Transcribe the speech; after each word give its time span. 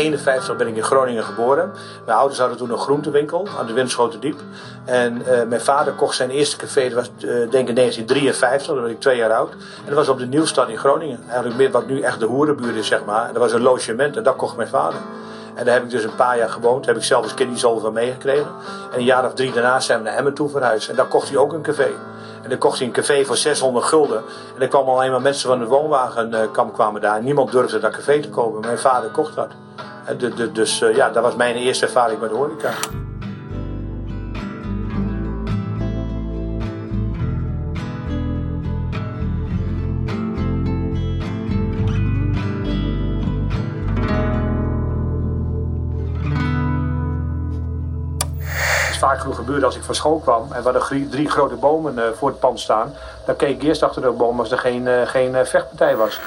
Ik 0.00 0.06
ben 0.10 0.18
in 0.18 0.24
51 0.24 0.56
ben 0.56 0.66
ik 0.66 0.76
in 0.76 0.82
Groningen 0.82 1.24
geboren. 1.24 1.72
Mijn 2.06 2.18
ouders 2.18 2.38
hadden 2.38 2.56
toen 2.56 2.70
een 2.70 2.78
groentewinkel 2.78 3.48
aan 3.58 3.66
de 3.66 3.72
Winschotendiep. 3.72 4.40
En 4.84 5.26
eh, 5.26 5.46
mijn 5.48 5.60
vader 5.60 5.92
kocht 5.92 6.16
zijn 6.16 6.30
eerste 6.30 6.56
café, 6.56 6.88
dat 6.88 6.92
was 6.92 7.06
eh, 7.06 7.28
denk 7.28 7.68
ik 7.68 7.68
in 7.68 7.74
1953, 7.74 8.66
dan 8.66 8.82
was 8.82 8.90
ik 8.90 9.00
twee 9.00 9.16
jaar 9.16 9.32
oud. 9.32 9.52
En 9.52 9.86
dat 9.86 9.94
was 9.94 10.08
op 10.08 10.18
de 10.18 10.26
Nieuwstad 10.26 10.68
in 10.68 10.78
Groningen. 10.78 11.20
Eigenlijk 11.26 11.56
meer 11.56 11.70
wat 11.70 11.86
nu 11.86 12.00
echt 12.00 12.20
de 12.20 12.26
hoerenbuurt 12.26 12.76
is, 12.76 12.86
zeg 12.86 13.04
maar. 13.04 13.26
En 13.26 13.32
dat 13.32 13.42
was 13.42 13.52
een 13.52 13.62
logement 13.62 14.16
en 14.16 14.22
dat 14.22 14.36
kocht 14.36 14.56
mijn 14.56 14.68
vader. 14.68 14.98
En 15.54 15.64
daar 15.64 15.74
heb 15.74 15.84
ik 15.84 15.90
dus 15.90 16.04
een 16.04 16.14
paar 16.14 16.38
jaar 16.38 16.50
gewoond. 16.50 16.84
Daar 16.84 16.94
heb 16.94 17.02
ik 17.02 17.08
zelf 17.08 17.22
als 17.22 17.34
kind 17.34 17.58
zoveel 17.58 17.92
meegekregen. 17.92 18.50
En 18.92 18.98
een 18.98 19.04
jaar 19.04 19.24
of 19.24 19.34
drie 19.34 19.52
daarna 19.52 19.80
zijn 19.80 19.98
we 19.98 20.04
naar 20.04 20.16
Emmen 20.16 20.34
toe 20.34 20.48
verhuisd. 20.48 20.88
En 20.88 20.96
daar 20.96 21.06
kocht 21.06 21.28
hij 21.28 21.36
ook 21.36 21.52
een 21.52 21.62
café. 21.62 21.88
En 22.42 22.48
dan 22.48 22.58
kocht 22.58 22.78
hij 22.78 22.86
een 22.86 22.92
café 22.92 23.24
voor 23.24 23.36
600 23.36 23.84
gulden. 23.84 24.22
En 24.54 24.62
er 24.62 24.68
kwamen 24.68 24.94
alleen 24.94 25.10
maar 25.10 25.22
mensen 25.22 25.48
van 25.48 25.58
de 25.58 25.64
woonwagenkamp 25.64 26.72
kwamen 26.72 27.00
daar. 27.00 27.22
Niemand 27.22 27.52
durfde 27.52 27.78
dat 27.78 27.92
café 27.92 28.20
te 28.20 28.28
kopen. 28.28 28.60
Mijn 28.60 28.78
vader 28.78 29.10
kocht 29.10 29.34
dat. 29.34 29.48
En 30.04 30.18
de, 30.18 30.34
de, 30.34 30.52
dus 30.52 30.82
uh, 30.82 30.96
ja, 30.96 31.10
dat 31.10 31.22
was 31.22 31.36
mijn 31.36 31.56
eerste 31.56 31.86
ervaring 31.86 32.20
met 32.20 32.30
horeca. 32.30 32.70
vaak 48.98 49.20
genoeg 49.20 49.36
gebeurde 49.36 49.66
als 49.66 49.76
ik 49.76 49.82
van 49.82 49.94
school 49.94 50.18
kwam 50.18 50.52
en 50.52 50.62
hadden 50.62 51.08
drie 51.10 51.28
grote 51.28 51.54
bomen 51.54 51.94
uh, 51.98 52.04
voor 52.14 52.28
het 52.28 52.38
pand 52.38 52.60
staan. 52.60 52.94
Dan 53.26 53.36
keek 53.36 53.48
ik 53.48 53.62
eerst 53.62 53.82
achter 53.82 54.02
de 54.02 54.10
boom 54.10 54.38
als 54.38 54.50
er 54.50 54.58
geen, 54.58 55.06
geen 55.06 55.46
vechtpartij 55.46 55.96
was. 55.96 56.20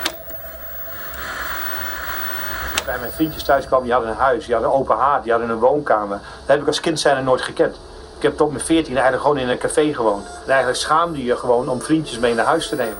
Bij 2.85 2.99
mijn 2.99 3.11
vriendjes 3.11 3.43
thuis 3.43 3.65
kwamen, 3.65 3.85
die 3.85 3.93
hadden 3.93 4.11
een 4.11 4.17
huis, 4.17 4.45
die 4.45 4.53
hadden 4.53 4.71
een 4.71 4.77
open 4.77 4.95
haard, 4.95 5.23
die 5.23 5.31
hadden 5.31 5.49
een 5.49 5.59
woonkamer. 5.59 6.17
Dat 6.17 6.47
heb 6.47 6.61
ik 6.61 6.67
als 6.67 6.79
kind 6.79 6.99
zijn 6.99 7.17
er 7.17 7.23
nooit 7.23 7.41
gekend. 7.41 7.75
Ik 8.17 8.23
heb 8.23 8.37
tot 8.37 8.51
mijn 8.51 8.63
veertien 8.63 8.93
eigenlijk 8.93 9.23
gewoon 9.23 9.37
in 9.37 9.49
een 9.49 9.57
café 9.57 9.93
gewoond. 9.93 10.25
En 10.25 10.49
eigenlijk 10.49 10.77
schaamde 10.77 11.23
je 11.23 11.37
gewoon 11.37 11.69
om 11.69 11.81
vriendjes 11.81 12.19
mee 12.19 12.33
naar 12.33 12.45
huis 12.45 12.69
te 12.69 12.75
nemen. 12.75 12.97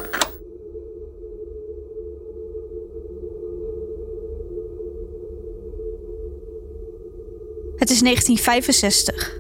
Het 7.78 7.90
is 7.90 8.02
1965. 8.02 9.38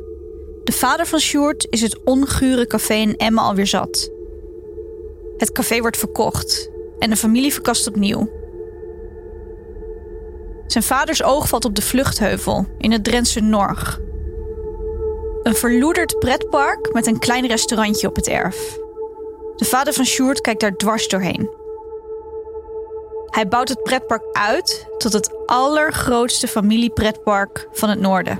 De 0.63 0.71
vader 0.71 1.05
van 1.05 1.19
Sjoerd 1.19 1.67
is 1.69 1.81
het 1.81 2.03
ongure 2.03 2.67
café 2.67 2.93
in 2.93 3.17
Emmen 3.17 3.43
alweer 3.43 3.67
zat. 3.67 4.11
Het 5.37 5.51
café 5.51 5.79
wordt 5.79 5.97
verkocht 5.97 6.69
en 6.99 7.09
de 7.09 7.15
familie 7.15 7.53
verkast 7.53 7.87
opnieuw. 7.87 8.42
Zijn 10.67 10.83
vaders 10.83 11.23
oog 11.23 11.47
valt 11.47 11.65
op 11.65 11.75
de 11.75 11.81
Vluchtheuvel 11.81 12.65
in 12.77 12.91
het 12.91 13.03
Drentse 13.03 13.39
Norg. 13.39 13.99
Een 15.43 15.55
verloederd 15.55 16.19
pretpark 16.19 16.93
met 16.93 17.07
een 17.07 17.19
klein 17.19 17.47
restaurantje 17.47 18.07
op 18.07 18.15
het 18.15 18.27
erf. 18.27 18.77
De 19.55 19.65
vader 19.65 19.93
van 19.93 20.05
Sjoerd 20.05 20.41
kijkt 20.41 20.61
daar 20.61 20.75
dwars 20.75 21.07
doorheen. 21.07 21.49
Hij 23.25 23.47
bouwt 23.47 23.69
het 23.69 23.83
pretpark 23.83 24.23
uit 24.31 24.87
tot 24.97 25.13
het 25.13 25.31
allergrootste 25.45 26.47
familiepretpark 26.47 27.67
van 27.71 27.89
het 27.89 27.99
noorden. 27.99 28.39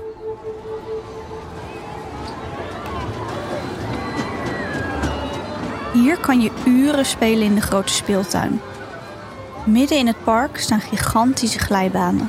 Hier 5.92 6.18
kan 6.18 6.40
je 6.40 6.50
uren 6.66 7.06
spelen 7.06 7.42
in 7.42 7.54
de 7.54 7.60
grote 7.60 7.92
speeltuin. 7.92 8.60
Midden 9.64 9.98
in 9.98 10.06
het 10.06 10.24
park 10.24 10.58
staan 10.58 10.80
gigantische 10.80 11.58
glijbanen. 11.58 12.28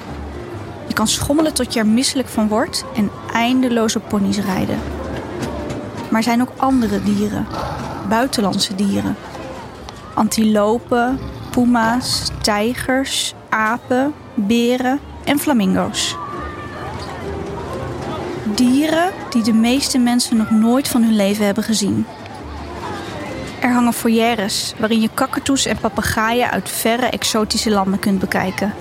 Je 0.87 0.93
kan 0.93 1.07
schommelen 1.07 1.53
tot 1.53 1.73
je 1.73 1.79
er 1.79 1.87
misselijk 1.87 2.27
van 2.27 2.47
wordt 2.47 2.85
en 2.95 3.11
eindeloos 3.33 3.95
op 3.95 4.09
ponies 4.09 4.37
rijden. 4.37 4.79
Maar 6.09 6.19
er 6.19 6.23
zijn 6.23 6.41
ook 6.41 6.51
andere 6.57 7.03
dieren, 7.03 7.47
buitenlandse 8.09 8.75
dieren. 8.75 9.15
Antilopen, 10.13 11.19
puma's, 11.51 12.29
tijgers, 12.41 13.33
apen, 13.49 14.13
beren 14.33 14.99
en 15.23 15.39
flamingo's. 15.39 16.17
Dieren 18.55 19.11
die 19.29 19.43
de 19.43 19.53
meeste 19.53 19.97
mensen 19.97 20.37
nog 20.37 20.49
nooit 20.49 20.87
van 20.87 21.03
hun 21.03 21.15
leven 21.15 21.45
hebben 21.45 21.63
gezien. 21.63 22.05
Er 23.59 23.73
hangen 23.73 23.93
foyeres 23.93 24.73
waarin 24.77 25.01
je 25.01 25.09
kakatoes 25.13 25.65
en 25.65 25.77
papegaaien 25.77 26.51
uit 26.51 26.69
verre 26.69 27.05
exotische 27.05 27.69
landen 27.69 27.99
kunt 27.99 28.19
bekijken. 28.19 28.73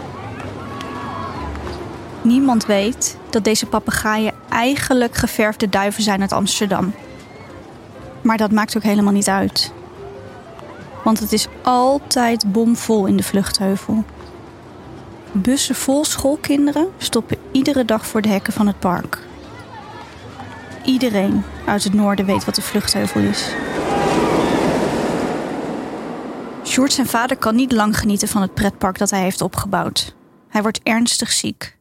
Niemand 2.22 2.66
weet 2.66 3.16
dat 3.30 3.44
deze 3.44 3.66
papegaaien 3.66 4.32
eigenlijk 4.48 5.16
geverfde 5.16 5.68
duiven 5.68 6.02
zijn 6.02 6.20
uit 6.20 6.32
Amsterdam. 6.32 6.94
Maar 8.22 8.36
dat 8.36 8.52
maakt 8.52 8.76
ook 8.76 8.82
helemaal 8.82 9.12
niet 9.12 9.28
uit. 9.28 9.72
Want 11.02 11.18
het 11.20 11.32
is 11.32 11.46
altijd 11.62 12.52
bomvol 12.52 13.06
in 13.06 13.16
de 13.16 13.22
vluchtheuvel. 13.22 14.04
Bussen 15.32 15.74
vol 15.74 16.04
schoolkinderen 16.04 16.88
stoppen 16.98 17.36
iedere 17.52 17.84
dag 17.84 18.06
voor 18.06 18.22
de 18.22 18.28
hekken 18.28 18.52
van 18.52 18.66
het 18.66 18.78
park. 18.78 19.18
Iedereen 20.84 21.44
uit 21.66 21.84
het 21.84 21.94
noorden 21.94 22.26
weet 22.26 22.44
wat 22.44 22.54
de 22.54 22.62
vluchtheuvel 22.62 23.20
is. 23.20 23.48
Sjoerd 26.74 26.92
zijn 26.92 27.06
vader 27.06 27.36
kan 27.36 27.54
niet 27.54 27.72
lang 27.72 27.98
genieten 27.98 28.28
van 28.28 28.42
het 28.42 28.54
pretpark 28.54 28.98
dat 28.98 29.10
hij 29.10 29.20
heeft 29.20 29.40
opgebouwd. 29.40 30.14
Hij 30.48 30.62
wordt 30.62 30.80
ernstig 30.82 31.32
ziek. 31.32 31.78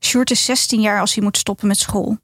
Sjoerd 0.00 0.30
is 0.30 0.44
16 0.44 0.80
jaar 0.80 1.00
als 1.00 1.14
hij 1.14 1.24
moet 1.24 1.36
stoppen 1.36 1.66
met 1.66 1.78
school. 1.78 2.18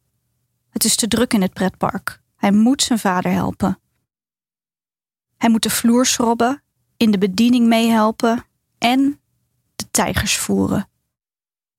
Het 0.68 0.84
is 0.84 0.96
te 0.96 1.08
druk 1.08 1.32
in 1.32 1.42
het 1.42 1.52
pretpark. 1.52 2.20
Hij 2.36 2.52
moet 2.52 2.82
zijn 2.82 2.98
vader 2.98 3.32
helpen. 3.32 3.80
Hij 5.36 5.50
moet 5.50 5.62
de 5.62 5.70
vloer 5.70 6.06
schrobben, 6.06 6.62
in 6.96 7.10
de 7.10 7.18
bediening 7.18 7.66
meehelpen 7.66 8.44
en 8.78 9.20
de 9.76 9.90
tijgers 9.90 10.36
voeren. 10.36 10.88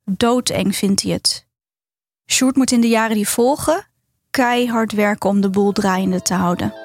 Doodeng 0.03 0.75
vindt 0.75 1.01
hij 1.01 1.11
het. 1.11 1.47
Sjoerd 2.31 2.55
moet 2.55 2.71
in 2.71 2.81
de 2.81 2.89
jaren 2.89 3.15
die 3.15 3.27
volgen 3.27 3.87
keihard 4.29 4.91
werken 4.91 5.29
om 5.29 5.41
de 5.41 5.49
boel 5.49 5.71
draaiende 5.71 6.21
te 6.21 6.33
houden. 6.33 6.80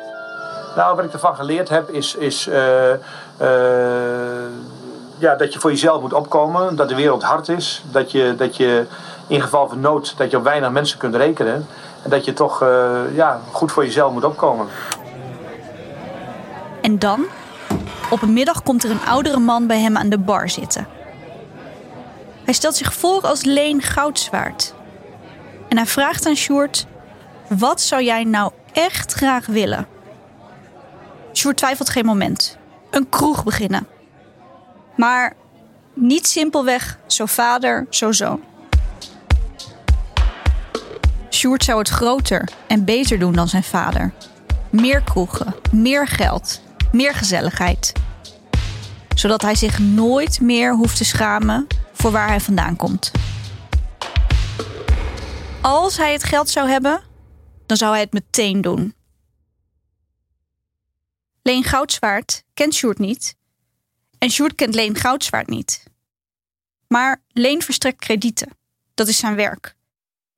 Nou, 0.76 0.96
wat 0.96 1.04
ik 1.04 1.12
ervan 1.12 1.36
geleerd 1.36 1.68
heb 1.68 1.90
is, 1.90 2.14
is 2.14 2.46
uh, 2.46 2.90
uh, 2.90 2.98
ja, 5.18 5.34
dat 5.34 5.52
je 5.52 5.58
voor 5.58 5.70
jezelf 5.70 6.00
moet 6.00 6.12
opkomen. 6.12 6.76
Dat 6.76 6.88
de 6.88 6.94
wereld 6.94 7.22
hard 7.22 7.48
is. 7.48 7.82
Dat 7.90 8.10
je, 8.12 8.34
dat 8.36 8.56
je 8.56 8.86
in 9.26 9.40
geval 9.40 9.68
van 9.68 9.80
nood 9.80 10.14
dat 10.16 10.30
je 10.30 10.36
op 10.36 10.44
weinig 10.44 10.70
mensen 10.70 10.98
kunt 10.98 11.14
rekenen. 11.14 11.66
En 12.02 12.10
dat 12.10 12.24
je 12.24 12.32
toch 12.32 12.62
uh, 12.62 13.00
ja, 13.14 13.40
goed 13.52 13.72
voor 13.72 13.84
jezelf 13.84 14.12
moet 14.12 14.24
opkomen. 14.24 14.66
En 16.82 16.98
dan, 16.98 17.24
op 18.10 18.22
een 18.22 18.32
middag 18.32 18.62
komt 18.62 18.84
er 18.84 18.90
een 18.90 19.06
oudere 19.06 19.38
man 19.38 19.66
bij 19.66 19.80
hem 19.80 19.96
aan 19.96 20.08
de 20.08 20.18
bar 20.18 20.50
zitten. 20.50 20.86
Hij 22.44 22.54
stelt 22.54 22.76
zich 22.76 22.94
voor 22.94 23.20
als 23.20 23.44
Leen 23.44 23.82
Goudzwaard. 23.82 24.74
En 25.68 25.76
hij 25.76 25.86
vraagt 25.86 26.26
aan 26.26 26.36
Sjoerd: 26.36 26.86
Wat 27.48 27.80
zou 27.80 28.02
jij 28.02 28.24
nou 28.24 28.50
echt 28.72 29.12
graag 29.12 29.46
willen? 29.46 29.95
Sjoerd 31.36 31.56
twijfelt 31.56 31.90
geen 31.90 32.04
moment. 32.04 32.58
Een 32.90 33.08
kroeg 33.08 33.44
beginnen. 33.44 33.86
Maar 34.96 35.34
niet 35.94 36.26
simpelweg 36.26 36.98
zo 37.06 37.26
vader, 37.26 37.86
zo 37.90 38.12
zoon. 38.12 38.40
Sjoerd 41.30 41.64
zou 41.64 41.78
het 41.78 41.88
groter 41.88 42.48
en 42.66 42.84
beter 42.84 43.18
doen 43.18 43.32
dan 43.32 43.48
zijn 43.48 43.62
vader. 43.62 44.12
Meer 44.70 45.02
kroegen, 45.02 45.54
meer 45.72 46.06
geld, 46.06 46.60
meer 46.92 47.14
gezelligheid. 47.14 47.92
Zodat 49.14 49.42
hij 49.42 49.54
zich 49.54 49.78
nooit 49.78 50.40
meer 50.40 50.74
hoeft 50.74 50.96
te 50.96 51.04
schamen 51.04 51.66
voor 51.92 52.10
waar 52.10 52.28
hij 52.28 52.40
vandaan 52.40 52.76
komt. 52.76 53.10
als 55.60 55.96
hij 55.96 56.12
het 56.12 56.24
geld 56.24 56.48
zou 56.48 56.68
hebben, 56.68 57.00
dan 57.66 57.76
zou 57.76 57.92
hij 57.92 58.00
het 58.00 58.12
meteen 58.12 58.60
doen. 58.60 58.94
Leen 61.46 61.64
Goudzwaard 61.64 62.44
kent 62.54 62.74
Sjoerd 62.74 62.98
niet. 62.98 63.36
En 64.18 64.30
Sjoerd 64.30 64.54
kent 64.54 64.74
Leen 64.74 64.96
Goudzwaard 64.96 65.48
niet. 65.48 65.82
Maar 66.88 67.22
Leen 67.28 67.62
verstrekt 67.62 67.98
kredieten. 67.98 68.48
Dat 68.94 69.08
is 69.08 69.18
zijn 69.18 69.34
werk. 69.34 69.76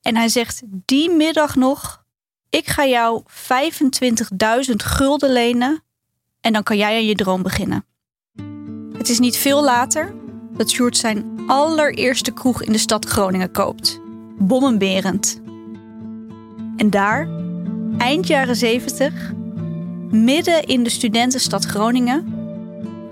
En 0.03 0.17
hij 0.17 0.29
zegt 0.29 0.63
die 0.67 1.11
middag 1.11 1.57
nog: 1.57 2.05
Ik 2.51 2.67
ga 2.67 2.87
jou 2.87 3.23
25.000 4.69 4.75
gulden 4.77 5.33
lenen 5.33 5.83
en 6.41 6.53
dan 6.53 6.63
kan 6.63 6.77
jij 6.77 6.97
aan 6.97 7.07
je 7.07 7.15
droom 7.15 7.43
beginnen. 7.43 7.85
Het 8.99 9.09
is 9.09 9.19
niet 9.19 9.37
veel 9.37 9.63
later 9.63 10.15
dat 10.53 10.71
Sjoerd 10.71 10.97
zijn 10.97 11.41
allereerste 11.47 12.33
kroeg 12.33 12.63
in 12.63 12.73
de 12.73 12.79
stad 12.79 13.05
Groningen 13.05 13.53
koopt. 13.53 14.01
Bommenberend. 14.39 15.41
En 16.77 16.91
daar, 16.91 17.29
eind 17.99 18.27
jaren 18.27 18.57
70, 18.57 19.37
midden 20.11 20.65
in 20.65 20.83
de 20.83 20.91
studentenstad 20.91 21.65
Groningen, 21.65 22.35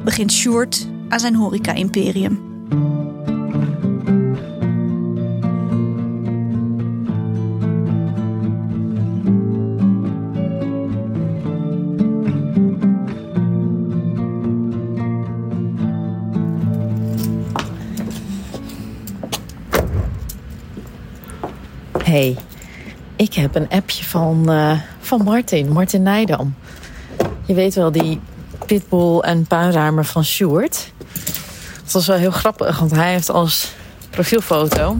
begint 0.04 0.32
Sjoerd 0.32 0.88
aan 1.08 1.20
zijn 1.20 1.34
horeca-imperium. 1.34 2.46
hey, 22.16 22.36
ik 23.16 23.34
heb 23.34 23.54
een 23.54 23.68
appje 23.68 24.04
van, 24.04 24.50
uh, 24.50 24.80
van 24.98 25.22
Martin, 25.22 25.72
Martin 25.72 26.02
Nijdam. 26.02 26.54
Je 27.46 27.54
weet 27.54 27.74
wel, 27.74 27.92
die 27.92 28.20
pitbull 28.66 29.18
en 29.18 29.46
puinruimer 29.46 30.04
van 30.04 30.24
Sjoerd. 30.24 30.92
Dat 31.82 31.92
was 31.92 32.06
wel 32.06 32.16
heel 32.16 32.30
grappig, 32.30 32.78
want 32.78 32.90
hij 32.90 33.12
heeft 33.12 33.30
als 33.30 33.72
profielfoto 34.10 34.96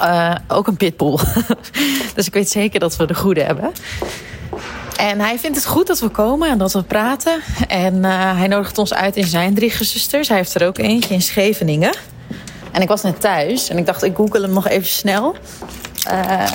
uh, 0.00 0.34
ook 0.48 0.66
een 0.66 0.76
pitbull. 0.76 1.18
dus 2.14 2.26
ik 2.26 2.32
weet 2.32 2.50
zeker 2.50 2.80
dat 2.80 2.96
we 2.96 3.06
de 3.06 3.14
goede 3.14 3.42
hebben. 3.42 3.72
En 4.96 5.20
hij 5.20 5.38
vindt 5.38 5.56
het 5.56 5.66
goed 5.66 5.86
dat 5.86 6.00
we 6.00 6.08
komen 6.08 6.50
en 6.50 6.58
dat 6.58 6.72
we 6.72 6.82
praten. 6.82 7.40
En 7.68 7.94
uh, 7.94 8.36
hij 8.36 8.46
nodigt 8.46 8.78
ons 8.78 8.94
uit 8.94 9.16
in 9.16 9.26
zijn 9.26 9.54
drie 9.54 9.84
zusters. 9.84 10.28
Hij 10.28 10.36
heeft 10.36 10.54
er 10.54 10.66
ook 10.66 10.78
eentje 10.78 11.14
in 11.14 11.22
Scheveningen. 11.22 11.96
En 12.72 12.82
ik 12.82 12.88
was 12.88 13.02
net 13.02 13.20
thuis 13.20 13.68
en 13.68 13.78
ik 13.78 13.86
dacht, 13.86 14.02
ik 14.02 14.16
google 14.16 14.40
hem 14.40 14.52
nog 14.52 14.68
even 14.68 14.88
snel. 14.88 15.36
Uh, 16.10 16.46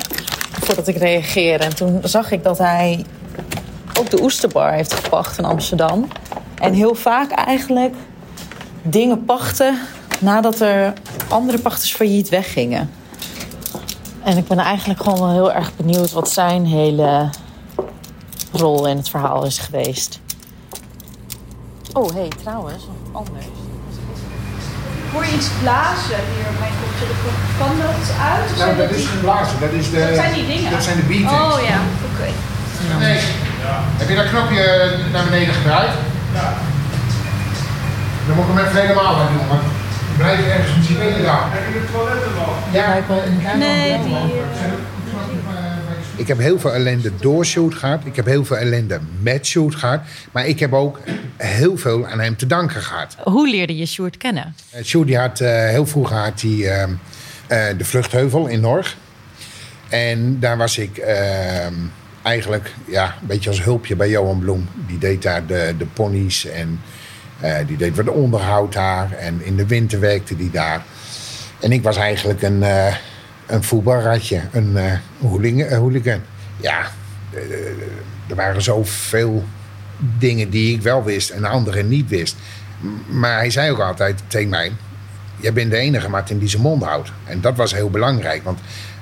voordat 0.59 0.87
ik 0.87 0.97
reageer. 0.97 1.59
En 1.59 1.75
toen 1.75 1.99
zag 2.03 2.31
ik 2.31 2.43
dat 2.43 2.57
hij 2.57 3.05
ook 4.03 4.09
de 4.09 4.23
Oesterbar 4.23 4.71
heeft 4.71 4.93
gepacht 4.93 5.37
in 5.37 5.45
Amsterdam. 5.45 6.07
En 6.55 6.73
heel 6.73 6.95
vaak 6.95 7.31
eigenlijk 7.31 7.95
dingen 8.81 9.25
pachten 9.25 9.79
nadat 10.19 10.59
er 10.59 10.93
andere 11.29 11.59
pachters 11.59 11.93
failliet 11.93 12.29
weggingen. 12.29 12.89
En 14.23 14.37
ik 14.37 14.47
ben 14.47 14.57
eigenlijk 14.57 15.03
gewoon 15.03 15.19
wel 15.19 15.31
heel 15.31 15.51
erg 15.51 15.75
benieuwd 15.75 16.11
wat 16.11 16.29
zijn 16.29 16.65
hele 16.65 17.29
rol 18.51 18.87
in 18.87 18.97
het 18.97 19.09
verhaal 19.09 19.45
is 19.45 19.57
geweest. 19.57 20.19
Oh, 21.93 22.09
hé, 22.09 22.19
hey, 22.19 22.31
trouwens, 22.43 22.83
anders 23.11 23.45
hoor 25.11 25.25
je 25.25 25.33
iets 25.33 25.49
blazen 25.61 26.21
hier 26.33 26.47
op 26.49 26.59
mijn 26.59 26.73
koptelefoon? 26.83 27.37
Kan 27.57 27.77
dat 27.77 28.15
uit? 28.31 28.57
Nou, 28.57 28.77
dat, 28.77 28.91
is 28.97 29.05
geen 29.05 29.19
blazen, 29.19 29.59
dat, 29.59 29.71
is 29.71 29.89
de, 29.89 29.99
dat 29.99 30.15
zijn 30.15 30.33
die 30.33 30.47
dingen. 30.47 30.71
Dat 30.71 30.83
zijn 30.83 30.95
de 30.95 31.03
beatings. 31.03 31.31
Oh 31.31 31.59
ja, 31.67 31.79
oké. 32.13 32.29
Nee. 32.99 33.19
Ja. 33.63 33.75
Heb 33.99 34.09
je 34.09 34.15
dat 34.15 34.29
knopje 34.29 34.63
naar 35.11 35.23
beneden 35.23 35.53
gedraaid? 35.53 35.93
Ja. 36.33 36.53
Dan 38.27 38.35
moet 38.35 38.45
ik 38.45 38.51
hem 38.53 38.65
even 38.65 38.81
helemaal 38.81 39.15
aan 39.15 39.33
doen, 39.37 39.47
want 39.47 39.61
ik 40.09 40.17
blijf 40.17 40.47
ergens 40.47 40.75
muziek 40.75 40.97
in 40.97 41.13
de 41.13 41.21
dag. 41.21 41.45
Heb 41.51 41.73
je 41.73 41.79
de 41.79 41.85
toiletten 41.91 42.31
nog? 42.35 42.55
Ja, 42.71 42.93
ik 42.93 43.57
Nee, 43.57 44.01
die... 44.03 44.41
Ik 46.15 46.27
heb 46.27 46.37
heel 46.37 46.59
veel 46.59 46.73
ellende 46.73 47.11
door 47.19 47.45
Shoot 47.45 47.75
gehad. 47.75 47.99
Ik 48.03 48.15
heb 48.15 48.25
heel 48.25 48.45
veel 48.45 48.57
ellende 48.57 48.99
met 49.21 49.45
Shoot 49.45 49.75
gehad. 49.75 49.99
Maar 50.31 50.47
ik 50.47 50.59
heb 50.59 50.73
ook 50.73 50.99
heel 51.37 51.77
veel 51.77 52.07
aan 52.07 52.19
hem 52.19 52.35
te 52.37 52.47
danken 52.47 52.81
gehad. 52.81 53.15
Hoe 53.23 53.49
leerde 53.49 53.77
je 53.77 53.85
Sjoerd 53.85 54.17
kennen? 54.17 54.55
Uh, 54.75 54.83
Sjoerd 54.83 55.07
die 55.07 55.17
had 55.17 55.39
uh, 55.39 55.49
heel 55.49 55.85
vroeg 55.85 56.09
had 56.09 56.39
die, 56.39 56.63
uh, 56.63 56.83
de 57.47 57.85
Vluchtheuvel 57.85 58.47
in 58.47 58.59
Norg. 58.59 58.95
En 59.89 60.39
daar 60.39 60.57
was 60.57 60.77
ik 60.77 60.97
ehm, 60.97 61.73
eigenlijk 62.23 62.73
ja, 62.85 63.15
een 63.21 63.27
beetje 63.27 63.49
als 63.49 63.63
hulpje 63.63 63.95
bij 63.95 64.09
Johan 64.09 64.39
Bloem. 64.39 64.67
Die 64.87 64.97
deed 64.97 65.21
daar 65.21 65.45
de, 65.45 65.75
de 65.77 65.85
ponies 65.85 66.45
en 66.45 66.79
die 67.67 67.77
deed 67.77 67.95
wat 67.95 68.09
onderhoud 68.09 68.73
daar. 68.73 69.11
En 69.11 69.41
in 69.43 69.55
de 69.55 69.65
winter 69.65 69.99
werkte 69.99 70.35
die 70.35 70.51
daar. 70.51 70.83
En 71.59 71.71
ik 71.71 71.83
was 71.83 71.97
eigenlijk 71.97 72.41
een 72.41 72.63
een 73.45 73.63
voetbalratje, 73.63 74.41
een 74.51 74.71
uh, 74.71 74.93
hooligan. 75.69 76.21
Ja, 76.57 76.85
uh, 77.33 77.41
er 78.27 78.35
waren 78.35 78.61
zoveel 78.61 79.43
dingen 80.17 80.49
die 80.49 80.75
ik 80.75 80.81
wel 80.81 81.03
wist 81.03 81.29
en 81.29 81.45
anderen 81.45 81.87
niet 81.87 82.09
wist. 82.09 82.35
Maar 83.07 83.37
hij 83.37 83.49
zei 83.49 83.71
ook 83.71 83.79
altijd 83.79 84.21
tegen 84.27 84.49
mij: 84.49 84.71
Jij 85.37 85.53
bent 85.53 85.71
de 85.71 85.77
enige, 85.77 86.09
Martin, 86.09 86.39
die 86.39 86.49
zijn 86.49 86.61
mond 86.61 86.83
houdt. 86.83 87.11
En 87.25 87.41
dat 87.41 87.55
was 87.55 87.73
heel 87.73 87.89
belangrijk, 87.89 88.43
want 88.43 88.59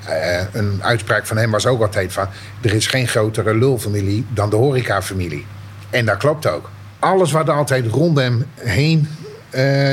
uh, 0.10 0.42
een 0.52 0.80
uitspraak 0.82 1.26
van 1.26 1.38
hem 1.38 1.52
was 1.52 1.66
ook 1.66 1.82
altijd: 1.82 2.14
van, 2.14 2.28
Er 2.62 2.74
is 2.74 2.88
geen 2.88 3.08
grotere 3.08 3.56
lulfamilie 3.56 4.26
dan 4.30 4.50
de 4.50 4.56
horecafamilie. 4.56 5.46
En 5.90 6.06
dat 6.06 6.18
klopt 6.18 6.48
ook. 6.48 6.70
Alles 7.00 7.32
wat 7.32 7.50
altijd 7.50 7.88
rond 7.88 8.18
hem 8.18 8.46
heen 8.56 9.08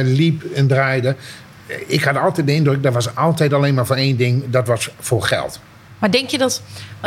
liep 0.02 0.44
en 0.55 0.66
draaide, 0.66 1.16
ik 1.87 2.05
had 2.05 2.16
altijd 2.16 2.46
de 2.46 2.55
indruk, 2.55 2.82
dat 2.82 2.93
was 2.93 3.14
altijd 3.14 3.52
alleen 3.52 3.75
maar 3.75 3.87
voor 3.87 3.96
één 3.96 4.16
ding, 4.16 4.50
dat 4.50 4.66
was 4.66 4.90
voor 5.00 5.22
geld. 5.22 5.60
Maar 5.99 6.10
denk 6.10 6.28
je 6.28 6.38
dat, 6.38 6.62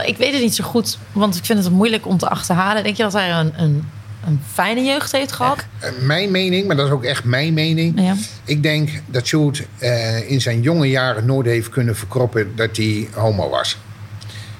ik 0.05 0.17
weet 0.17 0.33
het 0.33 0.41
niet 0.41 0.55
zo 0.55 0.63
goed, 0.63 0.97
want 1.11 1.35
ik 1.35 1.45
vind 1.45 1.63
het 1.63 1.73
moeilijk 1.73 2.07
om 2.07 2.17
te 2.17 2.29
achterhalen. 2.29 2.83
Denk 2.83 2.95
je 2.95 3.03
dat 3.03 3.13
hij 3.13 3.31
een, 3.31 3.53
een, 3.57 3.89
een 4.25 4.41
fijne 4.53 4.83
jeugd 4.83 5.11
heeft 5.11 5.31
gehad? 5.31 5.65
Eh, 5.79 5.89
mijn 6.01 6.31
mening, 6.31 6.67
maar 6.67 6.75
dat 6.75 6.85
is 6.85 6.91
ook 6.91 7.03
echt 7.03 7.23
mijn 7.23 7.53
mening. 7.53 8.01
Ja. 8.01 8.15
Ik 8.45 8.63
denk 8.63 8.89
dat 9.05 9.27
Sjoerd 9.27 9.63
uh, 9.79 10.29
in 10.29 10.41
zijn 10.41 10.61
jonge 10.61 10.89
jaren 10.89 11.25
nooit 11.25 11.47
heeft 11.47 11.69
kunnen 11.69 11.95
verkroppen 11.95 12.55
dat 12.55 12.77
hij 12.77 13.07
homo 13.13 13.49
was. 13.49 13.77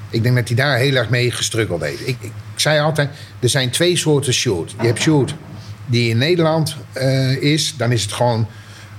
Ik 0.10 0.24
denk 0.24 0.36
dat 0.36 0.48
hij 0.48 0.58
daar 0.58 0.78
heel 0.78 0.96
erg 0.96 1.10
mee 1.10 1.32
gestruggeld 1.32 1.82
heeft. 1.82 2.08
Ik, 2.08 2.18
ik 2.20 2.32
zei 2.56 2.80
altijd, 2.80 3.10
er 3.40 3.50
zijn 3.50 3.70
twee 3.70 3.98
soorten 3.98 4.34
Sjoerd. 4.34 4.74
Je 4.80 4.88
hebt 4.88 5.02
Sjoerd 5.02 5.36
die 5.86 6.10
in 6.10 6.18
Nederland 6.18 6.76
uh, 6.98 7.42
is, 7.42 7.74
dan 7.78 7.92
is 7.92 8.02
het 8.02 8.12
gewoon 8.12 8.48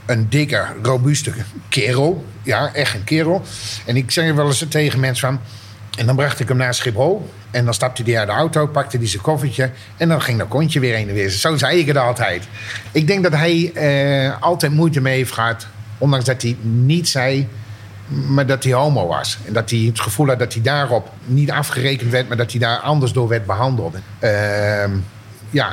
een 0.07 0.26
dikke, 0.28 0.66
robuuste 0.83 1.33
kerel. 1.69 2.25
Ja, 2.42 2.75
echt 2.75 2.95
een 2.95 3.04
kerel. 3.04 3.42
En 3.87 3.97
ik 3.97 4.11
zeg 4.11 4.35
wel 4.35 4.47
eens 4.47 4.64
tegen 4.69 5.00
mensen 5.00 5.28
van... 5.28 5.40
En 5.99 6.06
dan 6.06 6.16
bracht 6.16 6.40
ik 6.40 6.49
hem 6.49 6.56
naar 6.56 6.75
Schiphol. 6.75 7.30
En 7.50 7.64
dan 7.64 7.75
stapte 7.75 8.02
hij 8.02 8.18
uit 8.18 8.26
de 8.26 8.32
auto, 8.34 8.66
pakte 8.66 8.96
hij 8.96 9.06
zijn 9.06 9.22
koffertje... 9.22 9.70
en 9.96 10.08
dan 10.08 10.22
ging 10.22 10.38
dat 10.38 10.49
kontje 10.49 10.80
weer 10.80 10.94
heen 10.94 11.08
en 11.08 11.14
weer. 11.14 11.30
Zo 11.30 11.56
zei 11.56 11.78
ik 11.78 11.87
het 11.87 11.96
altijd. 11.96 12.49
Ik 12.92 13.06
denk 13.06 13.22
dat 13.22 13.32
hij 13.32 13.72
eh, 13.75 14.42
altijd 14.42 14.72
moeite 14.72 15.00
mee 15.00 15.16
heeft 15.16 15.32
gehad... 15.32 15.66
ondanks 15.99 16.25
dat 16.25 16.42
hij 16.42 16.56
niet 16.62 17.08
zei 17.08 17.49
maar 18.26 18.46
dat 18.46 18.64
hij 18.64 18.72
homo 18.72 19.06
was. 19.06 19.38
En 19.46 19.52
dat 19.52 19.70
hij 19.70 19.78
het 19.78 20.00
gevoel 20.00 20.26
had 20.26 20.38
dat 20.38 20.52
hij 20.52 20.62
daarop 20.62 21.11
niet 21.25 21.50
afgerekend 21.50 22.11
werd... 22.11 22.28
maar 22.28 22.37
dat 22.37 22.50
hij 22.50 22.61
daar 22.61 22.78
anders 22.78 23.12
door 23.12 23.28
werd 23.28 23.46
behandeld. 23.46 23.94
Uh, 24.20 24.84
ja, 25.52 25.71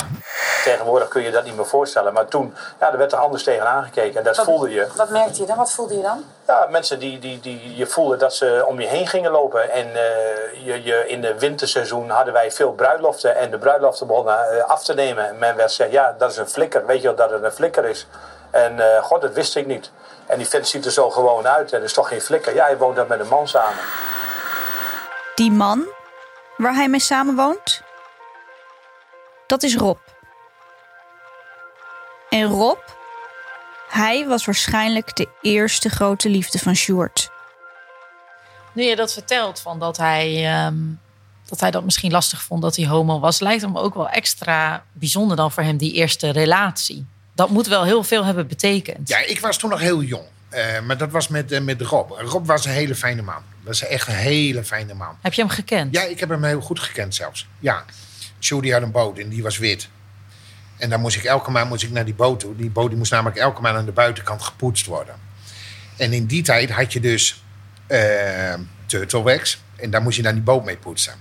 Tegenwoordig 0.64 1.08
kun 1.08 1.22
je 1.22 1.32
dat 1.32 1.44
niet 1.44 1.56
meer 1.56 1.66
voorstellen. 1.66 2.14
Maar 2.14 2.28
toen, 2.28 2.56
ja, 2.80 2.92
er 2.92 2.98
werd 2.98 3.12
er 3.12 3.18
anders 3.18 3.44
tegen 3.44 3.68
aangekeken. 3.68 4.18
En 4.18 4.24
dat 4.24 4.40
voelde 4.40 4.70
je. 4.70 4.88
Wat 4.96 5.10
merkte 5.10 5.42
je 5.42 5.46
dan? 5.46 5.58
Wat 5.58 5.72
voelde 5.72 5.96
je 5.96 6.02
dan? 6.02 6.24
Ja, 6.48 6.68
mensen 6.70 7.00
die, 7.00 7.20
die, 7.20 7.40
die 7.40 7.76
je 7.76 7.86
voelde 7.88 8.18
dat 8.18 8.36
ze 8.36 8.64
om 8.68 8.80
je 8.80 8.88
heen 8.88 9.08
gingen 9.08 9.32
lopen. 9.32 9.72
En 9.72 9.88
uh, 9.88 9.96
je, 10.66 10.84
je, 10.84 11.08
in 11.08 11.22
de 11.22 11.40
winterseizoen 11.40 12.10
hadden 12.10 12.34
wij 12.34 12.52
veel 12.52 12.72
bruiloften. 12.72 13.36
En 13.36 13.52
de 13.52 13.58
bruiloften 13.58 14.08
begonnen 14.08 14.38
uh, 14.54 14.64
af 14.64 14.84
te 14.84 14.94
nemen. 14.94 15.28
En 15.28 15.38
men 15.38 15.56
werd 15.56 15.72
zeggen, 15.72 15.96
ja, 15.96 16.16
dat 16.18 16.32
is 16.32 16.38
een 16.38 16.50
flikker. 16.50 16.86
Weet 16.86 17.02
je 17.02 17.08
wat 17.08 17.18
dat 17.18 17.32
het 17.32 17.44
een 17.44 17.52
flikker 17.52 17.86
is? 17.86 18.08
En 18.50 18.78
uh, 18.78 19.04
god, 19.04 19.22
dat 19.22 19.34
wist 19.34 19.56
ik 19.56 19.66
niet. 19.66 19.92
En 20.26 20.38
die 20.38 20.48
vent 20.48 20.68
ziet 20.68 20.86
er 20.86 20.92
zo 20.92 21.10
gewoon 21.10 21.48
uit. 21.48 21.74
En 21.74 21.84
is 21.84 21.94
toch 21.94 22.08
geen 22.08 22.22
flikker. 22.22 22.56
Ja, 22.56 22.66
hij 22.66 22.78
woont 22.78 22.96
daar 22.96 23.08
met 23.08 23.20
een 23.20 23.28
man 23.28 23.48
samen. 23.48 23.80
Die 25.36 25.52
man 25.52 25.88
waar 26.58 26.74
hij 26.74 26.88
mee 26.88 27.00
samenwoont? 27.00 27.82
Dat 29.50 29.64
is 29.64 29.76
Rob. 29.76 29.98
En 32.30 32.44
Rob, 32.44 32.78
hij 33.90 34.28
was 34.28 34.46
waarschijnlijk 34.46 35.16
de 35.16 35.28
eerste 35.42 35.90
grote 35.90 36.30
liefde 36.30 36.60
van 36.60 36.76
Sjoerd. 36.76 37.30
Nu 38.74 38.84
je 38.84 38.96
dat 38.96 39.14
vertelt, 39.14 39.60
van 39.60 39.80
dat, 39.80 39.98
hij, 39.98 40.64
um, 40.66 41.00
dat 41.46 41.60
hij 41.60 41.72
dat 41.72 41.84
misschien 41.84 42.12
lastig 42.12 42.42
vond 42.42 42.62
dat 42.62 42.76
hij 42.76 42.88
homo 42.88 43.20
was, 43.20 43.40
lijkt 43.40 43.62
hem 43.62 43.78
ook 43.78 43.94
wel 43.94 44.10
extra 44.10 44.84
bijzonder 44.92 45.38
dan 45.38 45.52
voor 45.52 45.64
hem 45.64 45.78
die 45.78 45.94
eerste 45.94 46.30
relatie. 46.30 47.06
Dat 47.34 47.50
moet 47.50 47.68
wel 47.68 47.84
heel 47.84 48.04
veel 48.04 48.26
hebben 48.26 48.48
betekend. 48.48 49.08
Ja, 49.10 49.18
ik 49.18 49.40
was 49.40 49.58
toen 49.58 49.70
nog 49.70 49.80
heel 49.80 50.02
jong. 50.02 50.26
Eh, 50.50 50.82
maar 50.82 50.98
dat 50.98 51.12
was 51.12 51.28
met, 51.28 51.52
eh, 51.52 51.62
met 51.62 51.82
Rob. 51.82 52.12
Rob 52.12 52.48
was 52.48 52.66
een 52.66 52.72
hele 52.72 52.96
fijne 52.96 53.22
man. 53.22 53.44
Dat 53.64 53.74
is 53.74 53.84
echt 53.84 54.08
een 54.08 54.14
hele 54.14 54.64
fijne 54.64 54.94
man. 54.94 55.18
Heb 55.22 55.34
je 55.34 55.42
hem 55.42 55.52
gekend? 55.52 55.96
Ja, 55.96 56.04
ik 56.04 56.20
heb 56.20 56.30
hem 56.30 56.44
heel 56.44 56.62
goed 56.62 56.80
gekend 56.80 57.16
zelfs. 57.16 57.48
Ja. 57.60 57.86
Sjoerd 58.40 58.72
had 58.72 58.82
een 58.82 58.92
boot 58.92 59.18
en 59.18 59.30
die 59.30 59.44
was 59.44 59.58
wit. 59.58 59.90
En 60.78 60.90
dan 60.90 61.00
moest 61.00 61.16
ik 61.16 61.24
elke 61.24 61.52
maand 61.52 61.70
moest 61.70 61.84
ik 61.84 61.92
naar 61.92 62.06
die 62.06 62.14
boot 62.14 62.40
toe. 62.40 62.56
Die 62.56 62.70
boot 62.70 62.90
die 62.90 62.98
moest 62.98 63.12
namelijk 63.12 63.38
elke 63.38 63.62
maand 63.62 63.78
aan 63.78 63.86
de 63.86 63.92
buitenkant 63.92 64.42
gepoetst 64.42 64.86
worden. 64.86 65.16
En 65.98 66.14
in 66.14 66.26
die 66.26 66.42
tijd 66.42 66.70
had 66.70 66.94
je 66.94 67.00
dus 67.00 67.44
uh, 67.88 68.54
turtlewax. 68.86 69.62
En 69.76 69.90
daar 69.90 70.02
moest 70.02 70.18
je 70.18 70.24
dan 70.24 70.34
die 70.34 70.44
boot 70.44 70.66
mee 70.66 70.78
poetsen. 70.78 71.14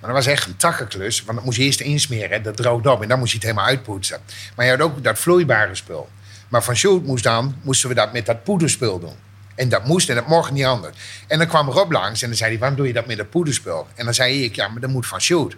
Maar 0.00 0.12
dat 0.12 0.24
was 0.24 0.26
echt 0.26 0.46
een 0.46 0.56
takkenklus. 0.56 1.24
Want 1.24 1.36
dat 1.36 1.44
moest 1.44 1.58
je 1.58 1.64
eerst 1.64 1.80
insmeren. 1.80 2.42
Dat 2.42 2.56
droogde 2.56 2.90
op. 2.90 3.02
En 3.02 3.08
dan 3.08 3.18
moest 3.18 3.30
je 3.30 3.36
het 3.36 3.46
helemaal 3.46 3.66
uitpoetsen. 3.66 4.20
Maar 4.56 4.64
je 4.64 4.70
had 4.70 4.80
ook 4.80 5.04
dat 5.04 5.18
vloeibare 5.18 5.74
spul. 5.74 6.08
Maar 6.48 6.62
van 6.62 6.76
Sjoerd 6.76 7.04
moest 7.04 7.24
dan, 7.24 7.56
moesten 7.62 7.88
we 7.88 7.94
dat 7.94 8.12
met 8.12 8.26
dat 8.26 8.44
poederspul 8.44 8.98
doen. 8.98 9.16
En 9.54 9.68
dat 9.68 9.84
moest 9.84 10.08
en 10.08 10.14
dat 10.14 10.26
mocht 10.26 10.50
niet 10.50 10.64
anders. 10.64 10.96
En 11.26 11.38
dan 11.38 11.46
kwam 11.46 11.68
Rob 11.68 11.92
langs 11.92 12.22
en 12.22 12.28
dan 12.28 12.36
zei 12.36 12.50
hij, 12.50 12.58
waarom 12.58 12.76
doe 12.76 12.86
je 12.86 12.92
dat 12.92 13.06
met 13.06 13.16
dat 13.16 13.30
poederspul? 13.30 13.86
En 13.94 14.04
dan 14.04 14.14
zei 14.14 14.44
ik, 14.44 14.54
ja, 14.54 14.68
maar 14.68 14.80
dat 14.80 14.90
moet 14.90 15.06
van 15.06 15.20
Sjoerd. 15.20 15.56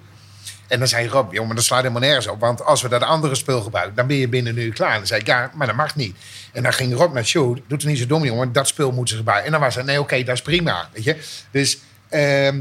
En 0.70 0.78
dan 0.78 0.88
zei 0.88 1.08
Rob, 1.08 1.32
jongen, 1.32 1.54
dat 1.54 1.64
slaat 1.64 1.82
helemaal 1.82 2.02
nergens 2.02 2.26
op. 2.26 2.40
Want 2.40 2.64
als 2.64 2.82
we 2.82 2.88
dat 2.88 3.02
andere 3.02 3.34
spul 3.34 3.60
gebruiken, 3.60 3.96
dan 3.96 4.06
ben 4.06 4.16
je 4.16 4.28
binnen 4.28 4.58
uur 4.58 4.72
klaar. 4.72 4.92
En 4.92 4.98
dan 4.98 5.06
zei 5.06 5.20
ik, 5.20 5.26
ja, 5.26 5.50
maar 5.54 5.66
dat 5.66 5.76
mag 5.76 5.96
niet. 5.96 6.16
En 6.52 6.62
dan 6.62 6.72
ging 6.72 6.94
Rob 6.94 7.14
naar 7.14 7.24
Sjoerd, 7.24 7.60
doet 7.66 7.82
het 7.82 7.90
niet 7.90 7.98
zo 7.98 8.06
dom, 8.06 8.24
jongen, 8.24 8.52
dat 8.52 8.68
spul 8.68 8.92
moeten 8.92 9.08
ze 9.08 9.16
gebruiken. 9.16 9.46
En 9.46 9.52
dan 9.52 9.60
was 9.60 9.74
hij, 9.74 9.84
nee, 9.84 10.00
oké, 10.00 10.22
dat 10.22 10.34
is 10.34 10.42
prima, 10.42 10.88
weet 10.92 11.04
je. 11.04 11.16
Dus 11.50 11.78
uh, 12.10 12.46
uh, 12.46 12.52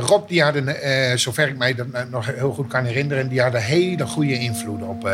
Rob, 0.00 0.28
die 0.28 0.42
had, 0.42 0.54
een, 0.54 0.68
uh, 0.68 1.16
zover 1.16 1.48
ik 1.48 1.56
mij 1.56 1.74
dat 1.74 2.10
nog 2.10 2.26
heel 2.26 2.52
goed 2.52 2.68
kan 2.68 2.84
herinneren... 2.84 3.28
die 3.28 3.40
had 3.40 3.54
een 3.54 3.60
hele 3.60 4.06
goede 4.06 4.38
invloed 4.38 4.82
op, 4.82 5.10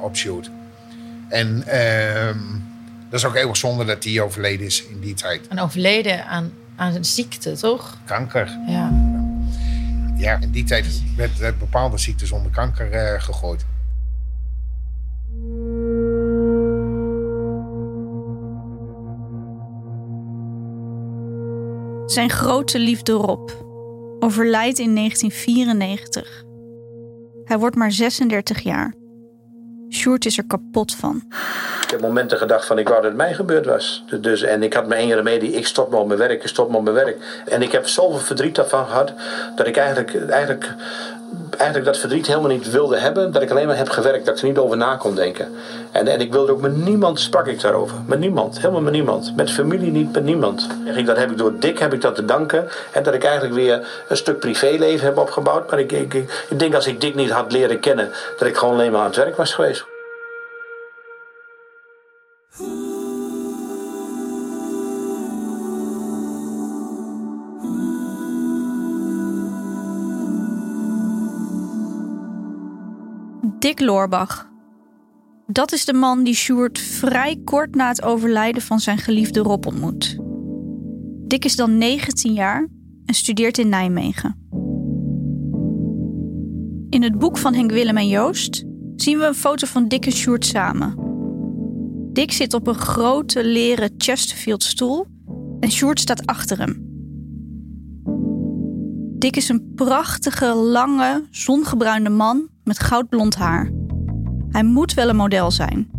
op 0.00 0.16
Sjoerd. 0.16 0.50
En 1.28 1.62
ehm, 1.66 2.38
dat 3.10 3.18
is 3.20 3.24
ook 3.24 3.34
eeuwig 3.34 3.56
zonde 3.56 3.84
dat 3.84 4.04
hij 4.04 4.20
overleden 4.20 4.66
is 4.66 4.84
in 4.86 5.00
die 5.00 5.14
tijd. 5.14 5.48
En 5.48 5.60
overleden 5.60 6.26
aan, 6.26 6.52
aan 6.76 6.94
een 6.94 7.04
ziekte, 7.04 7.52
toch? 7.52 7.96
Kanker. 8.04 8.58
Ja. 8.66 9.09
Ja, 10.20 10.40
in 10.40 10.50
die 10.50 10.64
tijd 10.64 11.02
werd, 11.38 11.58
bepaalde 11.58 11.98
ziektes 11.98 12.32
onder 12.32 12.50
kanker 12.50 12.92
uh, 12.92 13.22
gegooid. 13.22 13.64
Zijn 22.06 22.30
grote 22.30 22.78
liefde 22.78 23.12
Rob 23.12 23.50
overlijdt 24.18 24.78
in 24.78 24.94
1994. 24.94 26.44
Hij 27.44 27.58
wordt 27.58 27.76
maar 27.76 27.92
36 27.92 28.60
jaar. 28.60 28.94
Sjoerd 29.90 30.26
is 30.26 30.38
er 30.38 30.46
kapot 30.46 30.94
van. 30.94 31.22
Ik 31.90 31.96
heb 31.96 32.04
momenten 32.04 32.38
gedacht 32.38 32.66
van 32.66 32.78
ik 32.78 32.88
wou 32.88 33.00
dat 33.00 33.10
het 33.10 33.20
mij 33.20 33.34
gebeurd 33.34 33.66
was. 33.66 34.04
Dus, 34.20 34.42
en 34.42 34.62
ik 34.62 34.72
had 34.72 34.86
mijn 34.86 35.00
één 35.00 35.14
remedie, 35.14 35.52
ik 35.52 35.66
stop 35.66 35.90
me 35.90 35.96
op 35.96 36.06
mijn 36.06 36.18
werk, 36.18 36.42
ik 36.42 36.48
stop 36.48 36.70
me 36.70 36.76
op 36.76 36.82
mijn 36.82 36.94
werk. 36.94 37.16
En 37.46 37.62
ik 37.62 37.72
heb 37.72 37.86
zoveel 37.86 38.18
verdriet 38.18 38.54
daarvan 38.54 38.86
gehad, 38.86 39.12
dat 39.56 39.66
ik 39.66 39.76
eigenlijk, 39.76 40.30
eigenlijk, 40.30 40.74
eigenlijk 41.56 41.84
dat 41.84 41.98
verdriet 41.98 42.26
helemaal 42.26 42.50
niet 42.50 42.70
wilde 42.70 42.98
hebben. 42.98 43.32
Dat 43.32 43.42
ik 43.42 43.50
alleen 43.50 43.66
maar 43.66 43.76
heb 43.76 43.88
gewerkt, 43.88 44.26
dat 44.26 44.36
ik 44.36 44.42
er 44.42 44.48
niet 44.48 44.58
over 44.58 44.76
na 44.76 44.96
kon 44.96 45.14
denken. 45.14 45.48
En, 45.92 46.08
en 46.08 46.20
ik 46.20 46.32
wilde 46.32 46.52
ook 46.52 46.60
met 46.60 46.76
niemand, 46.76 47.20
sprak 47.20 47.46
ik 47.46 47.60
daarover. 47.60 47.96
Met 48.06 48.18
niemand, 48.18 48.60
helemaal 48.60 48.80
met 48.80 48.92
niemand. 48.92 49.36
Met 49.36 49.50
familie 49.50 49.90
niet, 49.90 50.12
met 50.12 50.24
niemand. 50.24 50.66
En 50.86 51.04
dat 51.04 51.16
heb 51.16 51.30
ik 51.30 51.38
door 51.38 51.58
Dick 51.58 51.78
heb 51.78 51.92
ik 51.92 52.00
dat 52.00 52.14
te 52.14 52.24
danken. 52.24 52.68
En 52.92 53.02
dat 53.02 53.14
ik 53.14 53.24
eigenlijk 53.24 53.54
weer 53.54 53.86
een 54.08 54.16
stuk 54.16 54.38
privéleven 54.38 55.06
heb 55.06 55.18
opgebouwd. 55.18 55.70
Maar 55.70 55.78
ik, 55.78 55.92
ik, 55.92 56.14
ik, 56.48 56.58
denk 56.58 56.74
als 56.74 56.86
ik 56.86 57.00
Dick 57.00 57.14
niet 57.14 57.30
had 57.30 57.52
leren 57.52 57.80
kennen, 57.80 58.10
dat 58.38 58.48
ik 58.48 58.56
gewoon 58.56 58.74
alleen 58.74 58.92
maar 58.92 59.00
aan 59.00 59.06
het 59.06 59.16
werk 59.16 59.36
was 59.36 59.54
geweest. 59.54 59.84
Dick 73.60 73.80
Loorbach. 73.80 74.48
Dat 75.46 75.72
is 75.72 75.84
de 75.84 75.92
man 75.92 76.24
die 76.24 76.34
Sjoerd 76.34 76.78
vrij 76.78 77.40
kort 77.44 77.74
na 77.74 77.88
het 77.88 78.02
overlijden 78.02 78.62
van 78.62 78.80
zijn 78.80 78.98
geliefde 78.98 79.40
Rob 79.40 79.66
ontmoet. 79.66 80.18
Dick 81.26 81.44
is 81.44 81.56
dan 81.56 81.78
19 81.78 82.32
jaar 82.32 82.68
en 83.04 83.14
studeert 83.14 83.58
in 83.58 83.68
Nijmegen. 83.68 84.48
In 86.90 87.02
het 87.02 87.18
boek 87.18 87.38
van 87.38 87.54
Henk 87.54 87.70
Willem 87.70 87.96
en 87.96 88.08
Joost 88.08 88.64
zien 88.96 89.18
we 89.18 89.24
een 89.24 89.34
foto 89.34 89.66
van 89.66 89.88
Dick 89.88 90.06
en 90.06 90.12
Sjoerd 90.12 90.46
samen. 90.46 90.94
Dick 92.12 92.32
zit 92.32 92.54
op 92.54 92.66
een 92.66 92.74
grote 92.74 93.44
leren 93.44 93.94
Chesterfield 93.96 94.62
stoel 94.62 95.06
en 95.60 95.70
Sjoerd 95.70 96.00
staat 96.00 96.26
achter 96.26 96.58
hem. 96.58 96.88
Dick 99.18 99.36
is 99.36 99.48
een 99.48 99.72
prachtige, 99.74 100.54
lange, 100.54 101.24
zongebruinde 101.30 102.10
man 102.10 102.48
met 102.70 102.78
goudblond 102.78 103.36
haar. 103.36 103.70
Hij 104.50 104.64
moet 104.64 104.94
wel 104.94 105.08
een 105.08 105.16
model 105.16 105.50
zijn. 105.50 105.90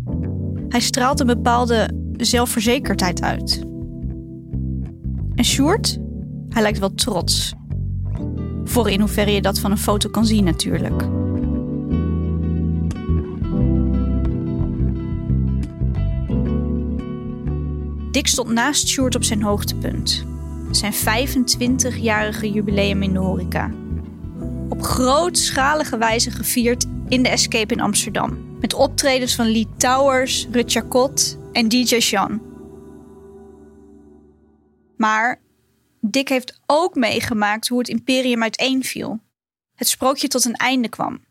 Hij 0.68 0.80
straalt 0.80 1.20
een 1.20 1.26
bepaalde 1.26 1.90
zelfverzekerdheid 2.16 3.22
uit. 3.22 3.64
En 5.34 5.44
Sjoerd? 5.44 5.98
Hij 6.48 6.62
lijkt 6.62 6.78
wel 6.78 6.94
trots. 6.94 7.54
Voor 8.64 8.90
in 8.90 9.00
hoeverre 9.00 9.32
je 9.32 9.42
dat 9.42 9.58
van 9.58 9.70
een 9.70 9.78
foto 9.78 10.10
kan 10.10 10.26
zien 10.26 10.44
natuurlijk. 10.44 11.02
Dick 18.10 18.26
stond 18.26 18.48
naast 18.48 18.88
Sjoerd 18.88 19.14
op 19.14 19.24
zijn 19.24 19.42
hoogtepunt. 19.42 20.24
Zijn 20.70 20.92
25-jarige 20.92 22.50
jubileum 22.50 23.02
in 23.02 23.12
de 23.12 23.18
horeca 23.18 23.70
op 24.72 24.82
grootschalige 24.82 25.98
wijze 25.98 26.30
gevierd 26.30 26.84
in 27.08 27.22
de 27.22 27.28
Escape 27.28 27.74
in 27.74 27.80
Amsterdam. 27.80 28.58
Met 28.60 28.74
optredens 28.74 29.34
van 29.34 29.50
Lee 29.50 29.68
Towers, 29.76 30.46
Rut 30.50 30.72
Jacot 30.72 31.38
en 31.52 31.68
DJ 31.68 32.00
Sean. 32.00 32.42
Maar 34.96 35.40
Dick 36.00 36.28
heeft 36.28 36.60
ook 36.66 36.94
meegemaakt 36.94 37.68
hoe 37.68 37.78
het 37.78 37.88
imperium 37.88 38.42
uiteenviel. 38.42 39.20
Het 39.74 39.88
sprookje 39.88 40.28
tot 40.28 40.44
een 40.44 40.56
einde 40.56 40.88
kwam. 40.88 41.24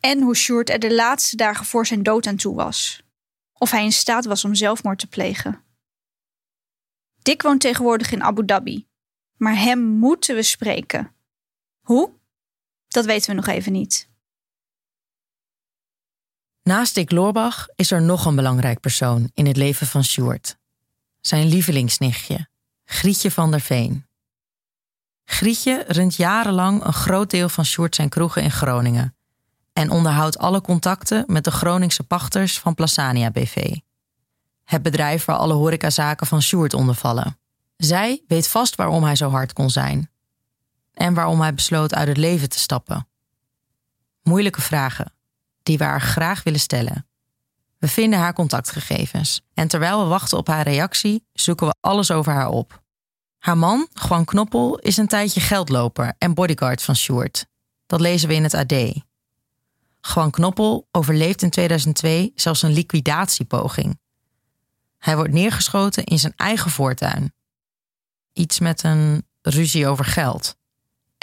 En 0.00 0.20
hoe 0.20 0.36
Sjoerd 0.36 0.70
er 0.70 0.78
de 0.78 0.94
laatste 0.94 1.36
dagen 1.36 1.66
voor 1.66 1.86
zijn 1.86 2.02
dood 2.02 2.26
aan 2.26 2.36
toe 2.36 2.54
was. 2.54 3.02
Of 3.52 3.70
hij 3.70 3.84
in 3.84 3.92
staat 3.92 4.24
was 4.24 4.44
om 4.44 4.54
zelfmoord 4.54 4.98
te 4.98 5.08
plegen. 5.08 5.64
Dick 7.22 7.42
woont 7.42 7.60
tegenwoordig 7.60 8.12
in 8.12 8.22
Abu 8.22 8.44
Dhabi. 8.44 8.86
Maar 9.36 9.58
hem 9.58 9.80
moeten 9.80 10.34
we 10.34 10.42
spreken. 10.42 11.20
Hoe? 11.82 12.10
Dat 12.88 13.04
weten 13.04 13.30
we 13.30 13.36
nog 13.36 13.46
even 13.46 13.72
niet. 13.72 14.10
Naast 16.62 16.94
Dick 16.94 17.10
Loorbach 17.10 17.68
is 17.74 17.90
er 17.90 18.02
nog 18.02 18.26
een 18.26 18.34
belangrijk 18.34 18.80
persoon 18.80 19.30
in 19.34 19.46
het 19.46 19.56
leven 19.56 19.86
van 19.86 20.04
Sjoerd. 20.04 20.58
Zijn 21.20 21.46
lievelingsnichtje, 21.46 22.48
Grietje 22.84 23.30
van 23.30 23.50
der 23.50 23.60
Veen. 23.60 24.06
Grietje 25.24 25.84
runt 25.88 26.14
jarenlang 26.14 26.84
een 26.84 26.92
groot 26.92 27.30
deel 27.30 27.48
van 27.48 27.64
Sjoerd 27.64 27.94
zijn 27.94 28.08
kroegen 28.08 28.42
in 28.42 28.50
Groningen 28.50 29.16
en 29.72 29.90
onderhoudt 29.90 30.38
alle 30.38 30.60
contacten 30.60 31.24
met 31.26 31.44
de 31.44 31.50
Groningse 31.50 32.02
pachters 32.02 32.58
van 32.58 32.74
Plasania 32.74 33.30
BV. 33.30 33.76
Het 34.64 34.82
bedrijf 34.82 35.24
waar 35.24 35.36
alle 35.36 35.54
horecazaken 35.54 36.26
van 36.26 36.42
Sjoerd 36.42 36.74
onder 36.74 36.94
vallen. 36.94 37.38
Zij 37.76 38.22
weet 38.26 38.48
vast 38.48 38.74
waarom 38.74 39.04
hij 39.04 39.16
zo 39.16 39.30
hard 39.30 39.52
kon 39.52 39.70
zijn 39.70 40.11
en 40.94 41.14
waarom 41.14 41.40
hij 41.40 41.54
besloot 41.54 41.94
uit 41.94 42.08
het 42.08 42.16
leven 42.16 42.48
te 42.48 42.58
stappen. 42.58 43.08
Moeilijke 44.22 44.60
vragen, 44.60 45.12
die 45.62 45.78
we 45.78 45.84
haar 45.84 46.00
graag 46.00 46.42
willen 46.42 46.60
stellen. 46.60 47.06
We 47.78 47.88
vinden 47.88 48.18
haar 48.18 48.32
contactgegevens 48.32 49.42
en 49.54 49.68
terwijl 49.68 50.02
we 50.02 50.08
wachten 50.08 50.38
op 50.38 50.46
haar 50.46 50.64
reactie, 50.64 51.26
zoeken 51.32 51.66
we 51.66 51.74
alles 51.80 52.10
over 52.10 52.32
haar 52.32 52.48
op. 52.48 52.82
Haar 53.38 53.58
man, 53.58 53.88
Juan 54.08 54.24
Knoppel, 54.24 54.78
is 54.78 54.96
een 54.96 55.06
tijdje 55.06 55.40
geldloper 55.40 56.14
en 56.18 56.34
bodyguard 56.34 56.82
van 56.82 56.96
Sjoerd. 56.96 57.46
Dat 57.86 58.00
lezen 58.00 58.28
we 58.28 58.34
in 58.34 58.42
het 58.42 58.54
AD. 58.54 58.72
Juan 60.00 60.30
Knoppel 60.30 60.88
overleeft 60.90 61.42
in 61.42 61.50
2002 61.50 62.32
zelfs 62.34 62.62
een 62.62 62.72
liquidatiepoging. 62.72 64.00
Hij 64.98 65.16
wordt 65.16 65.32
neergeschoten 65.32 66.04
in 66.04 66.18
zijn 66.18 66.32
eigen 66.36 66.70
voortuin. 66.70 67.34
Iets 68.32 68.58
met 68.58 68.82
een 68.82 69.26
ruzie 69.40 69.86
over 69.86 70.04
geld. 70.04 70.56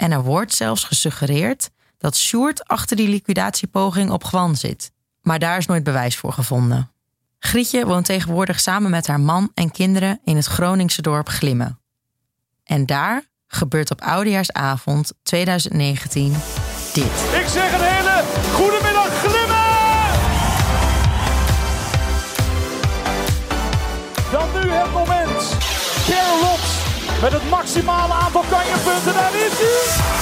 En 0.00 0.12
er 0.12 0.22
wordt 0.22 0.54
zelfs 0.54 0.84
gesuggereerd 0.84 1.70
dat 1.98 2.16
Sjoerd 2.16 2.68
achter 2.68 2.96
die 2.96 3.08
liquidatiepoging 3.08 4.10
op 4.10 4.24
Gwan 4.24 4.56
zit. 4.56 4.90
Maar 5.22 5.38
daar 5.38 5.58
is 5.58 5.66
nooit 5.66 5.84
bewijs 5.84 6.16
voor 6.16 6.32
gevonden. 6.32 6.90
Grietje 7.38 7.86
woont 7.86 8.04
tegenwoordig 8.04 8.60
samen 8.60 8.90
met 8.90 9.06
haar 9.06 9.20
man 9.20 9.50
en 9.54 9.70
kinderen 9.70 10.20
in 10.24 10.36
het 10.36 10.46
Groningse 10.46 11.02
dorp 11.02 11.28
Glimmen. 11.28 11.78
En 12.64 12.86
daar 12.86 13.22
gebeurt 13.46 13.90
op 13.90 14.00
oudejaarsavond 14.00 15.12
2019 15.22 16.32
dit. 16.92 17.04
Ik 17.40 17.46
zeg 17.48 17.72
een 17.72 17.80
hele 17.80 18.24
goede 18.52 18.79
met 27.20 27.32
het 27.32 27.50
maximale 27.50 28.12
aantal 28.12 28.42
kanjerpunten. 28.42 29.12
Daar 29.14 29.34
is 29.34 29.52
hij. 29.58 30.18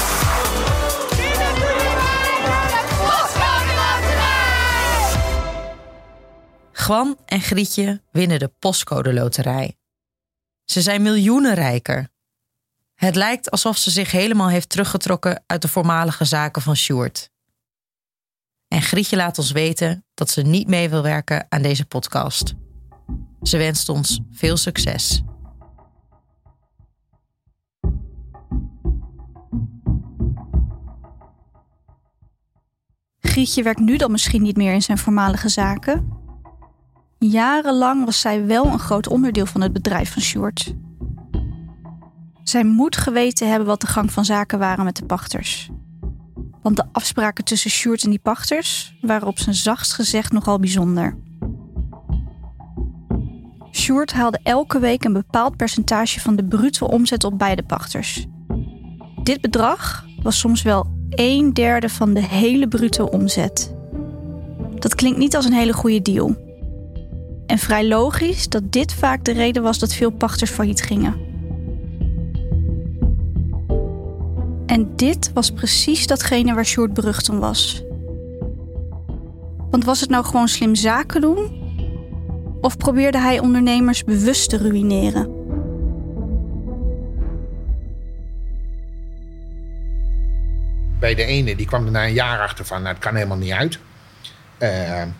Gwan 6.72 7.18
en 7.24 7.40
Grietje 7.40 8.02
winnen 8.12 8.38
de 8.38 8.52
postcode 8.58 9.12
loterij. 9.12 9.76
Ze 10.64 10.82
zijn 10.82 11.02
miljoenen 11.02 11.54
rijker. 11.54 12.08
Het 12.94 13.14
lijkt 13.14 13.50
alsof 13.50 13.76
ze 13.76 13.90
zich 13.90 14.10
helemaal 14.10 14.48
heeft 14.48 14.68
teruggetrokken 14.68 15.42
uit 15.46 15.62
de 15.62 15.68
voormalige 15.68 16.24
zaken 16.24 16.62
van 16.62 16.76
Sjoerd. 16.76 17.30
En 18.68 18.82
Grietje 18.82 19.16
laat 19.16 19.38
ons 19.38 19.50
weten 19.50 20.04
dat 20.14 20.30
ze 20.30 20.42
niet 20.42 20.68
mee 20.68 20.88
wil 20.88 21.02
werken 21.02 21.46
aan 21.48 21.62
deze 21.62 21.84
podcast. 21.84 22.54
Ze 23.42 23.56
wenst 23.56 23.88
ons 23.88 24.20
veel 24.30 24.56
succes. 24.56 25.22
Grietje 33.38 33.62
werkt 33.62 33.80
nu 33.80 33.96
dan 33.96 34.10
misschien 34.10 34.42
niet 34.42 34.56
meer 34.56 34.72
in 34.72 34.82
zijn 34.82 34.98
voormalige 34.98 35.48
zaken. 35.48 36.12
Jarenlang 37.18 38.04
was 38.04 38.20
zij 38.20 38.46
wel 38.46 38.66
een 38.66 38.78
groot 38.78 39.08
onderdeel 39.08 39.46
van 39.46 39.60
het 39.60 39.72
bedrijf 39.72 40.12
van 40.12 40.22
Sjoerd. 40.22 40.74
Zij 42.42 42.64
moet 42.64 42.96
geweten 42.96 43.48
hebben 43.48 43.66
wat 43.68 43.80
de 43.80 43.86
gang 43.86 44.12
van 44.12 44.24
zaken 44.24 44.58
waren 44.58 44.84
met 44.84 44.96
de 44.96 45.04
pachters. 45.04 45.70
Want 46.62 46.76
de 46.76 46.84
afspraken 46.92 47.44
tussen 47.44 47.70
Sjoerd 47.70 48.04
en 48.04 48.10
die 48.10 48.18
pachters 48.18 48.96
waren 49.00 49.28
op 49.28 49.38
zijn 49.38 49.54
zachtst 49.54 49.92
gezegd 49.92 50.32
nogal 50.32 50.58
bijzonder. 50.58 51.16
Sjoerd 53.72 54.12
haalde 54.12 54.40
elke 54.42 54.78
week 54.78 55.04
een 55.04 55.12
bepaald 55.12 55.56
percentage 55.56 56.20
van 56.20 56.36
de 56.36 56.44
bruto 56.44 56.86
omzet 56.86 57.24
op 57.24 57.38
bij 57.38 57.54
de 57.54 57.62
pachters. 57.62 58.26
Dit 59.22 59.40
bedrag 59.40 60.04
was 60.22 60.38
soms 60.38 60.62
wel 60.62 60.97
een 61.10 61.52
derde 61.52 61.88
van 61.88 62.14
de 62.14 62.22
hele 62.22 62.68
bruto 62.68 63.04
omzet. 63.04 63.74
Dat 64.78 64.94
klinkt 64.94 65.18
niet 65.18 65.36
als 65.36 65.44
een 65.44 65.52
hele 65.52 65.72
goede 65.72 66.02
deal. 66.02 66.36
En 67.46 67.58
vrij 67.58 67.88
logisch 67.88 68.48
dat 68.48 68.72
dit 68.72 68.92
vaak 68.92 69.24
de 69.24 69.32
reden 69.32 69.62
was 69.62 69.78
dat 69.78 69.92
veel 69.92 70.10
pachters 70.10 70.50
failliet 70.50 70.82
gingen. 70.82 71.16
En 74.66 74.92
dit 74.96 75.30
was 75.32 75.50
precies 75.50 76.06
datgene 76.06 76.54
waar 76.54 76.66
Sjoerd 76.66 76.94
berucht 76.94 77.28
om 77.28 77.38
was. 77.38 77.82
Want 79.70 79.84
was 79.84 80.00
het 80.00 80.10
nou 80.10 80.24
gewoon 80.24 80.48
slim 80.48 80.74
zaken 80.74 81.20
doen? 81.20 81.66
Of 82.60 82.76
probeerde 82.76 83.18
hij 83.18 83.38
ondernemers 83.38 84.04
bewust 84.04 84.50
te 84.50 84.56
ruïneren? 84.56 85.37
Bij 90.98 91.14
de 91.14 91.24
ene, 91.24 91.56
die 91.56 91.66
kwam 91.66 91.84
er 91.84 91.90
na 91.90 92.04
een 92.04 92.12
jaar 92.12 92.40
achter 92.40 92.64
van, 92.64 92.82
nou, 92.82 92.94
het 92.94 93.04
kan 93.04 93.14
helemaal 93.14 93.36
niet 93.36 93.52
uit. 93.52 93.78
Eh, 94.58 94.70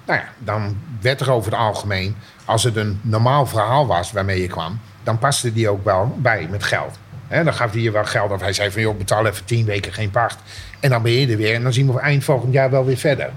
nou 0.07 0.19
ja, 0.19 0.29
dan 0.39 0.77
werd 1.01 1.21
er 1.21 1.31
over 1.31 1.51
het 1.51 1.61
algemeen, 1.61 2.17
als 2.45 2.65
het 2.65 2.77
een 2.77 3.01
normaal 3.03 3.47
verhaal 3.47 3.87
was 3.87 4.13
waarmee 4.13 4.41
je 4.41 4.49
kwam, 4.49 4.81
dan 5.03 5.19
paste 5.19 5.53
die 5.53 5.69
ook 5.69 5.85
wel 5.85 6.17
bij 6.19 6.47
met 6.51 6.65
geld. 6.65 6.99
Dan 7.29 7.55
gaf 7.55 7.73
hij 7.73 7.81
je 7.81 7.91
wel 7.91 8.05
geld 8.05 8.31
of 8.31 8.41
hij 8.41 8.53
zei 8.53 8.71
van, 8.71 8.83
joh, 8.83 8.99
betaal 8.99 9.27
even 9.27 9.45
tien 9.45 9.65
weken 9.65 9.93
geen 9.93 10.11
pacht. 10.11 10.39
En 10.81 10.91
dan 10.91 11.03
ben 11.03 11.13
je 11.13 11.27
er 11.27 11.37
weer 11.37 11.55
en 11.55 11.63
dan 11.63 11.73
zien 11.73 11.93
we 11.93 12.01
eind 12.01 12.25
volgend 12.25 12.53
jaar 12.53 12.71
wel 12.71 12.85
weer 12.85 12.97
verder. 12.97 13.31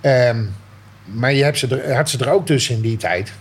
Ehm, 0.00 0.44
maar 1.04 1.32
je 1.32 1.42
hebt 1.42 1.58
ze 1.58 1.92
had 1.94 2.10
ze 2.10 2.18
er 2.18 2.30
ook 2.30 2.46
tussen 2.46 2.74
in 2.74 2.80
die 2.80 2.96
tijd. 2.96 3.32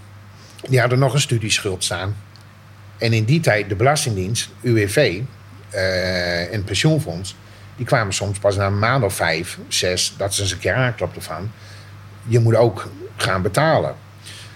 Die 0.70 0.80
hadden 0.80 1.00
nog 1.00 1.14
een 1.14 1.22
studieschuld 1.22 1.84
staan. 1.84 2.16
En 2.98 3.14
in 3.14 3.24
die 3.24 3.40
tijd 3.40 3.70
de 3.70 3.76
Belastingdienst, 3.76 4.50
UWV 4.62 5.22
eh, 5.72 6.54
en 6.54 6.64
pensioenfonds... 6.64 7.36
die 7.76 7.86
kwamen 7.86 8.14
soms 8.14 8.40
pas 8.40 8.56
na 8.56 8.66
een 8.66 8.80
maand 8.80 9.04
of 9.04 9.14
vijf, 9.14 9.58
zes... 9.68 10.14
dat 10.18 10.34
ze 10.34 10.42
eens 10.42 10.52
een 10.52 10.60
keer 10.60 10.74
aanklopten 10.74 11.22
van... 11.22 11.52
je 12.28 12.40
moet 12.40 12.56
ook 12.56 12.90
gaan 13.16 13.42
betalen. 13.42 13.96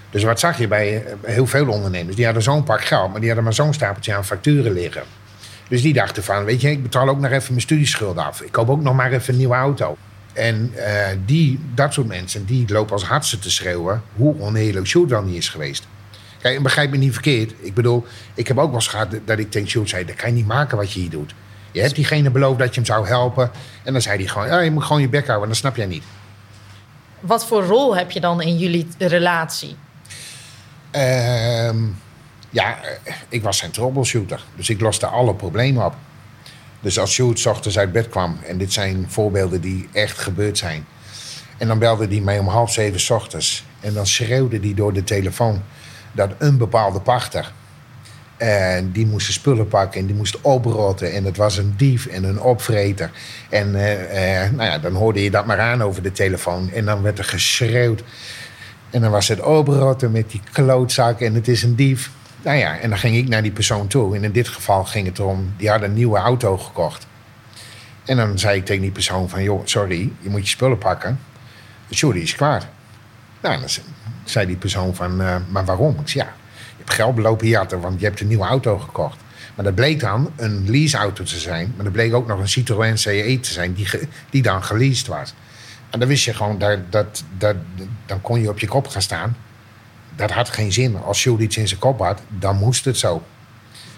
Dus 0.10 0.24
wat 0.24 0.40
zag 0.40 0.58
je 0.58 0.68
bij 0.68 1.06
eh, 1.06 1.14
heel 1.22 1.48
veel 1.48 1.68
ondernemers? 1.68 2.16
Die 2.16 2.26
hadden 2.26 2.44
zo'n 2.44 2.64
pak 2.64 2.86
geld, 2.86 3.10
maar 3.10 3.20
die 3.20 3.28
hadden 3.28 3.44
maar 3.44 3.54
zo'n 3.54 3.74
stapeltje 3.74 4.14
aan 4.14 4.26
facturen 4.26 4.74
liggen. 4.74 5.04
Dus 5.68 5.82
die 5.82 5.94
dachten 5.94 6.24
van, 6.24 6.44
weet 6.44 6.62
je, 6.62 6.72
ik 6.72 6.84
betaal 6.84 7.10
ook 7.10 7.20
nog 7.20 7.32
even 7.32 7.50
mijn 7.50 7.62
studieschuld 7.62 8.18
af. 8.18 8.42
Ik 8.42 8.52
koop 8.52 8.70
ook 8.70 8.82
nog 8.82 8.96
maar 8.96 9.12
even 9.12 9.34
een 9.34 9.40
nieuwe 9.40 9.56
auto. 9.56 9.98
En 10.34 10.72
eh, 10.76 11.18
die, 11.26 11.60
dat 11.74 11.94
soort 11.94 12.08
mensen, 12.08 12.46
die 12.46 12.66
lopen 12.68 12.94
als 12.94 13.04
hardste 13.04 13.40
te 13.40 13.52
schreeuwen... 13.52 14.02
hoe 14.16 14.40
oneerlijk 14.40 14.88
Sjoerd 14.88 15.10
wel 15.10 15.22
niet 15.22 15.38
is 15.38 15.50
geweest. 15.50 15.88
Kijk, 16.46 16.58
en 16.58 16.64
begrijp 16.64 16.92
me 16.92 16.98
niet 16.98 17.14
verkeerd. 17.14 17.54
Ik 17.60 17.74
bedoel, 17.74 18.06
ik 18.34 18.48
heb 18.48 18.58
ook 18.58 18.66
wel 18.66 18.76
eens 18.76 18.88
gehad 18.88 19.08
dat 19.26 19.40
ik 19.40 19.52
tegen 19.52 19.70
Sjoerd 19.70 19.90
zei... 19.90 20.06
dat 20.06 20.16
kan 20.16 20.30
je 20.30 20.36
niet 20.36 20.48
maken 20.48 20.78
wat 20.78 20.92
je 20.92 21.00
hier 21.00 21.10
doet. 21.10 21.34
Je 21.72 21.82
hebt 21.82 21.96
diegene 21.96 22.30
beloofd 22.30 22.60
dat 22.60 22.68
je 22.68 22.74
hem 22.74 22.86
zou 22.86 23.08
helpen. 23.08 23.52
En 23.84 23.94
dan 23.94 24.02
zei 24.02 24.18
hij 24.18 24.28
gewoon, 24.28 24.48
ja, 24.48 24.60
je 24.60 24.72
moet 24.72 24.84
gewoon 24.84 25.02
je 25.02 25.10
bek 25.10 25.28
houden, 25.28 25.48
dat 25.48 25.58
snap 25.58 25.76
jij 25.76 25.86
niet. 25.86 26.04
Wat 27.20 27.46
voor 27.46 27.64
rol 27.64 27.96
heb 27.96 28.12
je 28.12 28.20
dan 28.20 28.42
in 28.42 28.58
jullie 28.58 28.88
relatie? 28.98 29.76
Ehm, 30.92 31.78
ja, 32.50 32.78
ik 33.30 33.44
was 33.44 33.58
zijn 33.58 33.72
troubleshooter. 33.72 34.44
Dus 34.56 34.70
ik 34.70 34.82
loste 34.82 35.06
alle 35.06 35.36
problemen 35.36 35.86
op. 35.86 35.96
Dus 36.80 37.00
als 37.00 37.12
Sjoerd 37.12 37.40
's 37.40 37.46
ochtends 37.46 37.78
uit 37.78 37.92
bed 37.92 38.10
kwam... 38.10 38.40
en 38.44 38.58
dit 38.58 38.74
zijn 38.74 39.06
voorbeelden 39.10 39.62
die 39.62 39.90
echt 39.92 40.18
gebeurd 40.20 40.58
zijn... 40.58 40.86
en 41.58 41.68
dan 41.68 41.80
belde 41.80 42.08
hij 42.08 42.20
mij 42.20 42.40
om 42.40 42.48
half 42.48 42.72
zeven 42.72 43.00
's 43.00 43.10
ochtends... 43.10 43.64
en 43.80 43.94
dan 43.94 44.08
schreeuwde 44.08 44.60
hij 44.60 44.74
door 44.74 44.94
de 44.94 45.04
telefoon... 45.04 45.64
dat 46.16 46.32
een 46.38 46.58
bepaalde 46.58 47.00
pachter... 47.00 47.52
En 48.38 48.92
die 48.92 49.06
moest 49.06 49.32
spullen 49.32 49.68
pakken 49.68 50.00
en 50.00 50.06
die 50.06 50.16
moest 50.16 50.42
oprotten. 50.42 51.14
En 51.14 51.24
het 51.24 51.38
was 51.38 51.58
een 51.58 51.74
dief 51.78 52.06
en 52.06 52.24
een 52.24 52.42
opvreter. 52.42 53.12
En 53.50 53.76
eh, 53.76 54.44
eh, 54.44 54.52
nou 54.52 54.70
ja, 54.70 54.78
dan 54.78 54.94
hoorde 54.94 55.24
je 55.24 55.32
dat 55.32 55.46
maar 55.46 55.60
aan 55.60 55.84
over 55.84 56.04
de 56.04 56.12
telefoon. 56.12 56.72
En 56.72 56.86
dan 56.86 57.02
werd 57.02 57.18
er 57.18 57.24
geschreeuwd. 57.24 58.04
En 58.90 59.02
dan 59.02 59.12
was 59.12 59.28
het 59.28 59.42
oprotten 59.42 60.12
met 60.12 60.32
die 60.32 60.42
klootzak 60.52 61.20
en 61.20 61.34
het 61.34 61.48
is 61.48 61.64
een 61.64 61.76
dief. 61.76 62.12
Nou 62.42 62.58
ja, 62.58 62.80
en 62.80 62.90
dan 62.90 63.00
ging 63.00 63.16
ik 63.16 63.28
naar 63.28 63.42
die 63.42 63.52
persoon 63.52 63.88
toe. 63.88 64.16
En 64.16 64.24
in 64.24 64.32
dit 64.32 64.48
geval 64.48 64.84
ging 64.84 65.08
het 65.08 65.20
erom, 65.20 65.54
die 65.58 65.70
had 65.70 65.82
een 65.82 65.94
nieuwe 65.94 66.18
auto 66.18 66.58
gekocht. 66.58 67.08
En 68.06 68.18
dan 68.18 68.40
zei 68.40 68.58
ik 68.58 68.66
tegen 68.66 68.82
die 68.82 68.92
persoon 68.92 69.30
van, 69.30 69.44
joh, 69.44 69.62
sorry, 69.64 70.12
je 70.20 70.30
moet 70.30 70.42
je 70.42 70.48
spullen 70.48 70.78
pakken. 70.78 71.20
Sorry, 71.90 72.22
is 72.22 72.36
kwaad. 72.36 72.68
Nou, 73.42 73.60
dan 73.60 73.70
zei 74.30 74.46
die 74.46 74.56
persoon 74.56 74.96
van, 74.96 75.22
uh, 75.22 75.36
maar 75.50 75.66
waarom? 75.66 76.00
Ik 76.00 76.08
zei, 76.10 76.24
ja, 76.24 76.34
je 76.56 76.76
hebt 76.78 76.94
geld 76.94 77.16
belopen 77.16 77.82
want 77.82 78.00
je 78.00 78.06
hebt 78.06 78.20
een 78.20 78.28
nieuwe 78.28 78.46
auto 78.46 78.78
gekocht. 78.80 79.18
Maar 79.56 79.66
dat 79.66 79.76
bleek 79.76 80.00
dan 80.00 80.32
een 80.36 80.70
leaseauto 80.70 81.24
te 81.24 81.40
zijn. 81.40 81.74
Maar 81.76 81.84
dat 81.84 81.94
bleek 81.94 82.14
ook 82.14 82.28
nog 82.28 82.40
een 82.40 82.50
Citroën 82.50 82.98
CE 82.98 83.38
te 83.42 83.54
zijn 83.54 83.74
die, 83.74 83.88
die 84.30 84.42
dan 84.42 84.64
geleased 84.64 85.08
was. 85.08 85.34
En 85.90 86.00
dan 86.00 86.08
wist 86.08 86.26
je 86.26 86.34
gewoon, 86.34 86.58
dat, 86.58 86.80
dat, 86.90 87.24
dat, 87.38 87.56
dan 88.06 88.22
kon 88.22 88.42
je 88.42 88.50
op 88.50 88.60
je 88.60 88.68
kop 88.68 88.88
gaan 88.88 89.02
staan. 89.02 89.38
Dat 90.16 90.32
had 90.32 90.50
geen 90.50 90.72
zin. 90.72 90.98
Als 90.98 91.20
Sjoerd 91.20 91.42
iets 91.42 91.58
in 91.58 91.68
zijn 91.68 91.80
kop 91.80 92.00
had, 92.00 92.22
dan 92.28 92.58
moest 92.58 92.86
het 92.86 92.98
zo. 92.98 93.24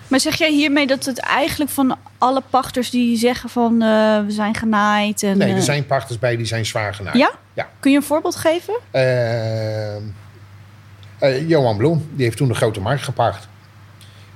Maar 0.08 0.20
zeg 0.20 0.36
jij 0.36 0.52
hiermee 0.52 0.88
dat 0.88 1.06
het 1.06 1.20
eigenlijk 1.20 1.72
van 1.72 1.98
alle 2.18 2.42
pachters 2.50 2.90
die 2.90 3.18
zeggen 3.18 3.50
van 3.50 3.74
uh, 3.74 4.26
we 4.26 4.32
zijn 4.32 4.56
genaaid? 4.56 5.24
En, 5.24 5.38
nee, 5.38 5.54
er 5.54 5.62
zijn 5.62 5.86
pachters 5.86 6.20
bij 6.20 6.38
die 6.38 6.46
zijn 6.46 6.66
zwaar 6.66 6.94
genaaid. 6.94 7.18
Ja? 7.18 7.32
Ja. 7.58 7.70
Kun 7.80 7.92
je 7.92 7.98
een 7.98 8.04
voorbeeld 8.04 8.36
geven? 8.36 8.74
Uh, 8.92 9.96
uh, 11.22 11.50
Johan 11.50 11.78
Bloem, 11.78 12.10
die 12.14 12.26
heeft 12.26 12.38
toen 12.38 12.48
de 12.48 12.54
Grote 12.54 12.80
Markt 12.80 13.04
gepacht. 13.04 13.48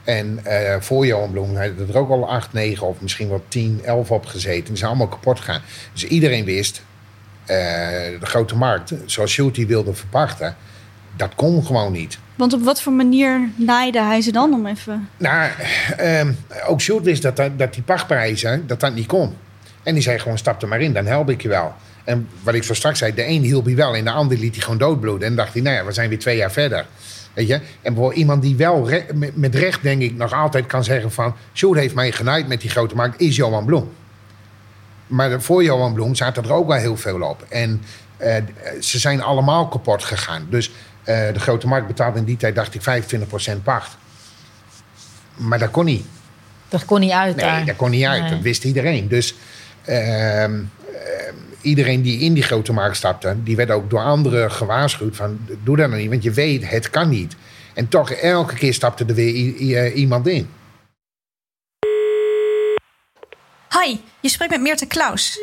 En 0.04 0.40
voor 0.80 1.06
Johan 1.06 1.32
Bloem 1.32 1.56
had 1.56 1.70
er 1.90 1.98
ook 1.98 2.10
al 2.10 2.30
8, 2.30 2.54
9 2.54 2.88
of 2.88 3.02
misschien 3.02 3.30
wel 3.30 3.44
10, 3.48 3.82
11 3.84 4.12
op 4.12 4.26
gezeten. 4.26 4.66
Die 4.66 4.78
zijn 4.78 4.90
allemaal 4.90 5.08
kapot 5.08 5.40
gegaan. 5.40 5.62
Dus 5.94 6.04
iedereen 6.04 6.46
wist, 6.46 6.84
de 7.46 8.18
Grote 8.22 8.56
Markt, 8.56 8.94
zoals 9.06 9.36
die 9.36 9.68
wilde 9.68 9.94
verpachten, 9.94 10.56
dat 11.16 11.36
kon 11.36 11.66
gewoon 11.66 11.92
niet. 11.92 12.18
Want 12.36 12.54
op 12.54 12.64
wat 12.64 12.82
voor 12.82 12.94
manier 12.94 13.50
naaide 13.56 14.02
hij 14.02 14.22
ze 14.22 14.32
dan 14.32 14.54
om 14.54 14.66
even? 14.66 15.10
Nou, 15.18 15.52
um, 16.00 16.38
ook 16.68 16.82
Sjoerd 16.82 17.04
wist 17.04 17.22
dat, 17.22 17.36
dat, 17.36 17.60
dat 17.60 17.74
die 17.74 17.84
pachtprijzen, 17.84 18.68
dat 18.68 18.80
dat 18.80 18.94
niet 18.94 19.06
kon. 19.06 19.38
En 19.84 19.94
die 19.94 20.04
zei 20.04 20.20
gewoon, 20.20 20.38
stap 20.38 20.62
er 20.62 20.68
maar 20.68 20.82
in, 20.82 20.94
dan 20.94 21.06
help 21.06 21.30
ik 21.30 21.42
je 21.42 21.48
wel. 21.48 21.74
En 22.04 22.28
wat 22.44 22.54
ik 22.54 22.64
zo 22.64 22.74
straks 22.74 23.00
zei, 23.00 23.14
de 23.14 23.28
een 23.28 23.42
hielp 23.42 23.66
hij 23.66 23.76
wel 23.76 23.96
en 23.96 24.04
de 24.04 24.12
ander 24.12 24.38
liet 24.38 24.54
hij 24.54 24.64
gewoon 24.64 24.78
doodbloeden. 24.78 25.28
En 25.28 25.36
dacht 25.36 25.54
hij, 25.54 25.62
nou 25.62 25.76
ja, 25.76 25.86
we 25.86 25.92
zijn 25.92 26.10
weer 26.10 26.20
twee 26.20 26.38
jaar 26.38 26.52
verder. 26.52 26.86
Weet 27.34 27.48
je? 27.48 27.60
En 27.82 27.96
voor 27.96 28.14
iemand 28.14 28.42
die 28.42 28.56
wel 28.56 28.90
re 28.90 29.06
met, 29.14 29.36
met, 29.36 29.56
recht, 29.56 29.82
denk 29.82 30.02
ik, 30.02 30.16
nog 30.16 30.34
altijd 30.34 30.66
kan 30.66 30.84
zeggen 30.84 31.12
van... 31.12 31.36
Sjoerd 31.54 31.80
heeft 31.80 31.96
mij 31.96 32.12
genaaid 32.12 32.48
met 32.48 32.62
die 32.62 32.70
grote 32.70 32.96
markt, 32.96 33.22
is 33.22 33.36
Johan 33.36 33.66
Bloem. 33.66 33.90
Maar 35.08 35.42
voor 35.42 35.64
Johan 35.64 35.94
Bloem 35.94 36.16
zaten 36.16 36.44
er 36.44 36.54
ook 36.54 36.68
wel 36.68 36.78
heel 36.78 36.98
veel 36.98 37.22
op. 37.22 37.46
En 37.50 37.84
uh, 38.22 38.36
ze 38.80 39.00
zijn 39.00 39.22
allemaal 39.22 39.68
kapot 39.68 40.04
gegaan. 40.04 40.48
Dus 40.50 40.70
uh, 40.70 40.76
de 41.06 41.40
grote 41.40 41.68
markt 41.68 41.88
betaalde 41.88 42.20
in 42.20 42.26
die 42.26 42.38
tijd, 42.38 42.56
dacht 42.56 42.76
ik, 42.76 42.82
25% 43.60 43.64
pacht. 43.64 43.98
Maar 45.36 45.60
dat 45.60 45.72
kon 45.72 45.86
niet. 45.86 46.06
Dat 46.70 46.86
kon 46.86 47.00
niet 47.00 47.12
uit. 47.12 47.36
Nee, 47.36 47.46
daar. 47.46 47.66
dat 47.66 47.76
kon 47.76 47.90
niet 47.90 48.06
uit. 48.06 48.22
Nee. 48.22 48.32
Dat 48.32 48.42
wist 48.42 48.64
iedereen. 48.64 49.08
Dus 49.08 49.36
uh, 49.90 50.44
iedereen 51.62 52.02
die 52.02 52.20
in 52.20 52.34
die 52.34 52.44
grote 52.44 52.74
markt 52.74 52.98
stapte, 52.98 53.36
die 53.44 53.56
werd 53.56 53.72
ook 53.72 53.90
door 53.90 54.04
anderen 54.04 54.52
gewaarschuwd 54.52 55.16
van 55.16 55.40
doe 55.64 55.78
dat 55.78 55.90
nou 55.90 56.02
niet, 56.02 56.10
want 56.10 56.24
je 56.24 56.32
weet, 56.32 56.70
het 56.70 56.90
kan 56.90 57.10
niet. 57.10 57.36
En 57.74 57.88
toch, 57.88 58.12
elke 58.12 58.56
keer 58.56 58.74
stapte 58.74 59.06
er 59.06 59.16
weer 59.16 59.76
eh, 59.78 59.98
iemand 59.98 60.28
in. 60.28 60.50
Hi, 63.80 63.98
je 64.20 64.30
spreekt 64.30 64.52
met 64.52 64.62
Meerte 64.62 64.86
Klaus. 64.86 65.40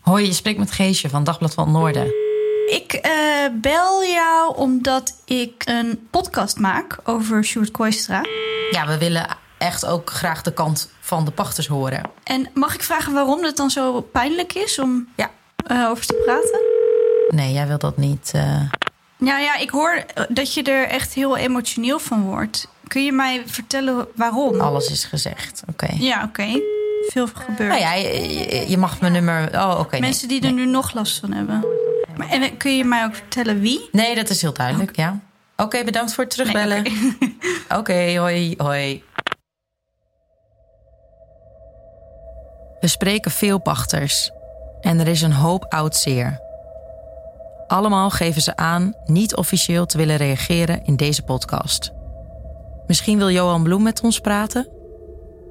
Hoi, 0.00 0.26
je 0.26 0.32
spreekt 0.32 0.58
met 0.58 0.70
Geesje 0.70 1.08
van 1.08 1.24
Dagblad 1.24 1.54
van 1.54 1.72
Noorden. 1.72 2.06
Ik 2.70 2.92
eh, 2.92 3.12
bel 3.60 4.04
jou 4.04 4.56
omdat 4.56 5.22
ik 5.24 5.62
een 5.64 6.08
podcast 6.10 6.58
maak 6.58 6.98
over 7.04 7.44
Sjoerd 7.44 7.70
Kooistra. 7.70 8.24
Ja, 8.70 8.86
we 8.86 8.98
willen 8.98 9.26
echt 9.58 9.86
ook 9.86 10.10
graag 10.10 10.42
de 10.42 10.52
kant 10.52 10.90
van 11.00 11.24
de 11.24 11.30
pachters 11.30 11.66
horen. 11.66 12.02
En 12.24 12.48
mag 12.54 12.74
ik 12.74 12.82
vragen 12.82 13.12
waarom 13.12 13.44
het 13.44 13.56
dan 13.56 13.70
zo 13.70 14.00
pijnlijk 14.00 14.52
is 14.54 14.78
om 14.78 15.08
Ja. 15.16 15.30
eh, 15.66 15.86
over 15.88 16.06
te 16.06 16.14
praten? 16.24 16.60
Nee, 17.38 17.52
jij 17.52 17.66
wilt 17.66 17.80
dat 17.80 17.96
niet. 17.96 18.30
eh. 18.34 18.60
Ja, 19.16 19.38
ja, 19.38 19.56
ik 19.56 19.70
hoor 19.70 20.04
eh, 20.14 20.24
dat 20.28 20.54
je 20.54 20.62
er 20.62 20.88
echt 20.88 21.12
heel 21.14 21.36
emotioneel 21.36 21.98
van 21.98 22.22
wordt. 22.22 22.68
Kun 22.86 23.04
je 23.04 23.12
mij 23.12 23.42
vertellen 23.46 24.06
waarom? 24.14 24.60
Alles 24.60 24.90
is 24.90 25.04
gezegd. 25.04 25.62
Oké. 25.70 25.88
Ja, 25.98 26.24
oké. 26.24 26.60
Veel 27.08 27.26
gebeurd. 27.26 27.68
Nou 27.68 27.80
ja, 27.80 27.92
je, 27.94 28.64
je 28.68 28.76
mag 28.78 29.00
mijn 29.00 29.12
nummer. 29.12 29.48
Oh, 29.54 29.76
oké. 29.78 29.98
Mensen 29.98 30.28
die 30.28 30.42
er 30.46 30.52
nu 30.52 30.66
nog 30.66 30.94
last 30.94 31.18
van 31.20 31.32
hebben. 31.32 31.64
Maar, 32.16 32.28
en 32.28 32.56
kun 32.56 32.76
je 32.76 32.84
mij 32.84 33.04
ook 33.04 33.14
vertellen 33.14 33.60
wie? 33.60 33.88
Nee, 33.92 34.14
dat 34.14 34.28
is 34.30 34.42
heel 34.42 34.52
duidelijk, 34.52 34.96
ja. 34.96 35.18
Oké, 35.56 35.84
bedankt 35.84 36.14
voor 36.14 36.24
het 36.24 36.32
terugbellen. 36.32 36.82
Nee, 36.82 37.36
Oké, 37.78 38.16
hoi, 38.18 38.54
hoi. 38.56 39.02
We 42.88 42.94
spreken 42.94 43.30
veel 43.30 43.58
pachters 43.58 44.30
en 44.80 45.00
er 45.00 45.08
is 45.08 45.22
een 45.22 45.32
hoop 45.32 45.64
oud 45.68 45.96
zeer. 45.96 46.40
Allemaal 47.66 48.10
geven 48.10 48.42
ze 48.42 48.56
aan 48.56 48.94
niet 49.04 49.36
officieel 49.36 49.86
te 49.86 49.96
willen 49.96 50.16
reageren 50.16 50.84
in 50.84 50.96
deze 50.96 51.22
podcast. 51.22 51.92
Misschien 52.86 53.18
wil 53.18 53.30
Johan 53.30 53.62
Bloem 53.62 53.82
met 53.82 54.00
ons 54.00 54.18
praten? 54.18 54.68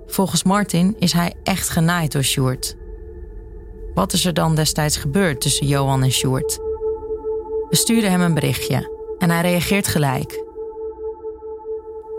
Volgens 0.05 0.43
Martin 0.43 0.95
is 0.99 1.13
hij 1.13 1.33
echt 1.43 1.69
genaaid 1.69 2.11
door 2.11 2.23
Sjoerd. 2.23 2.75
Wat 3.93 4.13
is 4.13 4.25
er 4.25 4.33
dan 4.33 4.55
destijds 4.55 4.97
gebeurd 4.97 5.41
tussen 5.41 5.67
Johan 5.67 6.03
en 6.03 6.11
Sjoerd? 6.11 6.57
We 7.69 7.75
sturen 7.75 8.11
hem 8.11 8.21
een 8.21 8.33
berichtje 8.33 9.15
en 9.17 9.29
hij 9.29 9.41
reageert 9.41 9.87
gelijk. 9.87 10.43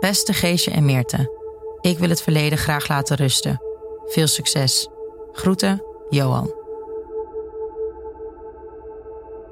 Beste 0.00 0.33
Geesje 0.33 0.70
en 0.70 0.85
Meerte, 0.85 1.33
ik 1.81 1.98
wil 1.98 2.09
het 2.09 2.22
verleden 2.22 2.59
graag 2.59 2.88
laten 2.88 3.16
rusten. 3.16 3.62
Veel 4.04 4.26
succes. 4.26 4.88
Groeten, 5.38 5.83
Johan. 6.11 6.51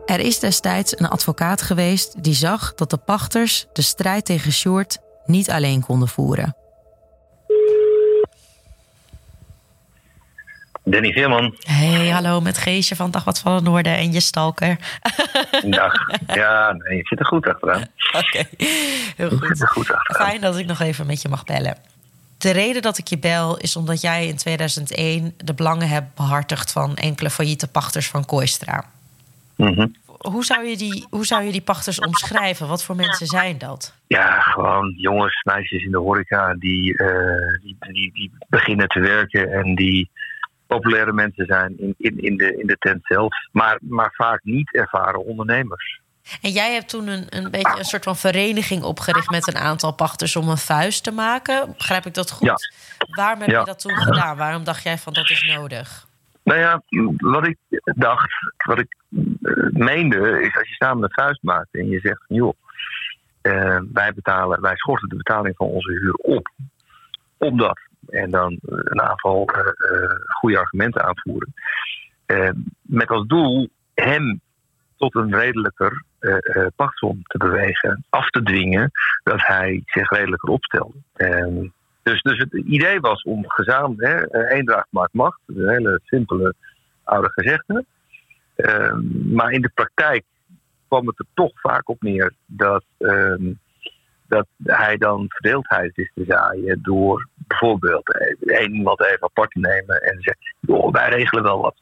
Er 0.07 0.21
is 0.21 0.39
destijds 0.39 0.99
een 0.99 1.09
advocaat 1.09 1.63
geweest 1.63 2.23
die 2.25 2.35
zag 2.35 2.75
dat 2.75 2.91
de 2.91 2.97
pachters 2.97 3.67
de 3.73 3.83
strijd 3.83 4.25
tegen 4.25 4.53
Sjoerd 4.53 4.99
niet 5.27 5.51
alleen 5.51 5.81
konden 5.81 6.09
voeren. 6.09 6.57
Danny 10.85 11.13
Veerman. 11.13 11.57
Hey, 11.67 12.09
hallo 12.09 12.41
met 12.41 12.59
Geesje 12.59 12.97
van 12.97 13.11
Dagblad 13.11 13.39
van 13.39 13.55
het 13.55 13.65
Noorden 13.65 13.97
en 13.97 14.13
je 14.13 14.21
stalker. 14.21 14.77
Dag. 15.65 15.93
Ja, 16.27 16.73
nee, 16.73 16.97
je 16.97 17.07
zit 17.07 17.19
er 17.19 17.27
goed 17.27 17.47
achteraan. 17.47 17.83
Oké, 18.25 18.49
heel 19.17 19.31
Je 19.31 19.37
zit 19.37 19.39
goed. 19.49 19.61
er 19.61 19.69
goed 19.69 19.93
achteraan. 19.93 20.29
Fijn 20.29 20.41
dat 20.41 20.57
ik 20.57 20.67
nog 20.67 20.81
even 20.81 21.07
met 21.07 21.23
je 21.23 21.29
mag 21.29 21.45
bellen. 21.45 21.77
De 22.39 22.51
reden 22.51 22.83
dat 22.83 22.99
ik 22.99 23.07
je 23.07 23.19
bel 23.19 23.57
is 23.59 23.77
omdat 23.77 24.01
jij 24.01 24.27
in 24.27 24.37
2001 24.37 25.35
de 25.45 25.55
belangen 25.55 25.89
hebt 25.89 26.15
behartigd 26.15 26.73
van 26.73 26.97
enkele 26.97 27.31
failliete 27.31 27.69
pachters 27.69 28.09
van 28.09 28.25
Kooistra. 28.25 28.85
Mhm. 29.57 29.87
Hoe 30.07 30.45
zou, 30.45 30.67
je 30.67 30.77
die, 30.77 31.07
hoe 31.11 31.27
zou 31.27 31.45
je 31.45 31.53
die 31.53 31.61
pachters 31.63 32.01
omschrijven? 32.01 32.69
Wat 32.69 32.85
voor 32.85 32.97
mensen 32.97 33.27
zijn 33.27 33.59
dat? 33.59 33.95
Ja, 34.07 34.41
gewoon 34.41 34.95
jongens, 34.97 35.43
meisjes 35.43 35.85
in 35.85 35.91
de 35.91 35.99
horeca 35.99 36.55
die, 36.55 36.99
eh, 36.99 37.63
die, 37.63 37.77
die, 37.93 38.13
die 38.13 38.31
beginnen 38.49 38.89
te 38.89 39.01
werken 39.01 39.53
en 39.53 39.75
die 39.75 40.11
populaire 40.67 41.13
mensen 41.13 41.47
zijn 41.47 41.79
in, 41.79 41.95
in, 41.99 42.23
in, 42.23 42.37
de, 42.37 42.57
in 42.57 42.67
de 42.67 42.77
tent 42.79 43.01
zelf. 43.03 43.35
Maar, 43.53 43.79
maar 43.81 44.13
vaak 44.13 44.41
niet 44.43 44.75
ervaren 44.75 45.25
ondernemers. 45.25 46.01
En 46.43 46.51
jij 46.51 46.73
hebt 46.73 46.89
toen 46.89 47.07
een, 47.09 47.27
een 47.29 47.51
beetje 47.51 47.79
een 47.79 47.85
soort 47.85 48.05
van 48.05 48.17
vereniging 48.17 48.83
opgericht 48.83 49.31
met 49.31 49.47
een 49.49 49.57
aantal 49.57 49.93
pachters 49.93 50.37
om 50.37 50.49
een 50.49 50.59
vuist 50.59 51.05
te 51.05 51.11
maken. 51.11 51.75
Begrijp 51.77 52.07
ik 52.07 52.15
dat 52.15 52.31
goed? 52.31 52.47
Ja. 52.49 52.57
Waarom 53.15 53.41
heb 53.41 53.49
Ja. 53.51 53.59
je 53.59 53.65
dat 53.65 53.81
toen 53.81 53.97
gedaan? 53.97 54.37
Waarom 54.37 54.65
dacht 54.65 54.83
jij 54.83 54.99
van 54.99 55.13
dat 55.13 55.31
is 55.31 55.43
nodig? 55.43 56.07
Nou 56.43 56.59
ja, 56.59 56.83
wat 57.17 57.47
ik 57.47 57.57
dacht, 57.85 58.33
wat 58.57 58.79
ik 58.79 58.97
eh, 59.11 59.53
meende, 59.71 60.41
is 60.43 60.57
als 60.57 60.69
je 60.69 60.75
samen 60.75 61.03
een 61.03 61.11
vuist 61.13 61.43
maakt 61.43 61.69
en 61.75 61.89
je 61.89 62.01
zegt 62.01 62.25
van 62.27 62.37
joh, 62.37 62.55
eh, 63.41 63.79
wij 63.93 64.13
betalen, 64.15 64.61
wij 64.61 64.77
schorten 64.77 65.09
de 65.09 65.17
betaling 65.17 65.57
van 65.57 65.67
onze 65.67 65.91
huur 65.91 66.13
op. 66.15 66.49
Omdat. 67.39 67.79
En 68.09 68.31
dan 68.31 68.53
eh, 68.53 68.59
een 68.69 69.03
aantal 69.03 69.45
eh, 69.47 69.63
goede 70.27 70.59
argumenten 70.59 71.05
aanvoeren. 71.05 71.55
Met 72.83 73.09
als 73.09 73.27
doel 73.27 73.69
hem 73.95 74.41
tot 74.97 75.15
een 75.15 75.35
redelijker 75.35 76.03
eh, 76.19 76.37
eh, 76.43 76.67
pachtsom 76.77 77.23
te 77.23 77.39
bewegen, 77.39 78.05
af 78.09 78.31
te 78.31 78.43
dwingen 78.43 78.91
dat 79.23 79.47
hij 79.47 79.83
zich 79.87 80.11
redelijker 80.11 80.49
opstelde. 80.49 80.99
En 81.15 81.73
dus, 82.03 82.23
dus 82.23 82.39
het 82.39 82.53
idee 82.53 83.01
was 83.01 83.23
om 83.23 83.45
gezamenlijk, 83.47 84.09
hè, 84.09 84.27
eh, 84.27 84.57
eendracht 84.57 84.87
maakt 84.91 85.13
macht, 85.13 85.41
een 85.47 85.69
hele 85.69 86.01
simpele 86.05 86.55
oude 87.05 87.31
gezegde. 87.31 87.85
Ehm, 88.55 89.35
maar 89.35 89.53
in 89.53 89.63
de 89.63 89.71
praktijk 89.75 90.25
kwam 90.89 91.07
het 91.07 91.19
er 91.19 91.27
toch 91.35 91.53
vaak 91.61 91.89
op 91.89 92.03
neer 92.03 92.33
dat, 92.47 92.85
ehm, 92.99 93.53
dat 94.29 94.47
hij 94.63 94.97
dan 94.97 95.25
verdeeldheid 95.29 95.95
wist 95.95 96.15
te 96.15 96.25
zaaien 96.29 96.79
door 96.83 97.29
bijvoorbeeld 97.35 98.13
eh, 98.13 98.59
één 98.59 98.75
iemand 98.75 99.01
even 99.01 99.23
apart 99.23 99.51
te 99.51 99.59
nemen 99.59 100.01
en 100.01 100.21
te 100.21 100.23
zeggen, 100.23 100.93
wij 100.93 101.09
regelen 101.09 101.43
wel 101.43 101.61
wat. 101.61 101.77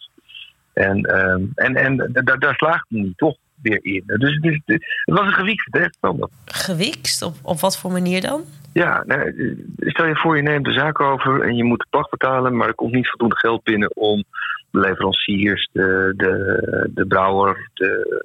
En, 0.75 1.03
ehm, 1.03 1.43
en, 1.55 1.77
en 1.77 2.11
daar, 2.25 2.39
daar 2.39 2.55
slaagde 2.55 2.99
hij 2.99 3.13
toch 3.17 3.37
weer 3.63 3.79
in. 3.83 4.03
Dus, 4.07 4.41
dus, 4.41 4.61
het 4.65 4.85
was 5.05 5.27
een 5.27 5.33
gewiekste 5.33 5.71
tegenstander. 5.71 6.29
Gewikst? 6.45 7.23
Op, 7.23 7.35
op 7.43 7.61
wat 7.61 7.79
voor 7.79 7.93
manier 7.93 8.21
dan? 8.21 8.43
Ja, 8.73 9.03
nou, 9.07 9.33
stel 9.79 10.07
je 10.07 10.17
voor 10.17 10.37
je 10.37 10.43
neemt 10.43 10.65
de 10.65 10.73
zaak 10.73 11.01
over 11.01 11.41
en 11.41 11.57
je 11.57 11.65
moet 11.65 11.79
de 11.79 11.87
pacht 11.91 12.11
betalen, 12.11 12.57
maar 12.57 12.69
er 12.69 12.75
komt 12.75 12.93
niet 12.93 13.09
voldoende 13.09 13.37
geld 13.37 13.63
binnen 13.63 13.97
om 13.97 14.25
de 14.71 14.79
leveranciers, 14.81 15.69
de, 15.73 16.15
de, 16.17 16.91
de 16.95 17.07
brouwer, 17.07 17.71
de, 17.75 18.25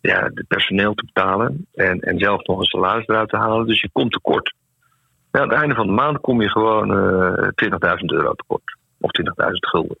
ja, 0.00 0.28
de 0.28 0.44
personeel 0.48 0.94
te 0.94 1.04
betalen 1.04 1.66
en, 1.74 2.00
en 2.00 2.18
zelf 2.18 2.46
nog 2.46 2.58
een 2.58 2.64
salaris 2.64 3.06
eruit 3.06 3.28
te 3.28 3.36
halen. 3.36 3.66
Dus 3.66 3.80
je 3.80 3.90
komt 3.92 4.12
tekort. 4.12 4.54
Nou, 5.32 5.44
aan 5.44 5.50
het 5.50 5.60
einde 5.60 5.74
van 5.74 5.86
de 5.86 5.92
maand 5.92 6.20
kom 6.20 6.42
je 6.42 6.50
gewoon 6.50 6.90
eh 6.90 7.48
20.000 7.98 8.04
euro 8.04 8.34
tekort. 8.34 8.76
Of 9.00 9.10
20.000 9.20 9.50
gulden. 9.50 9.96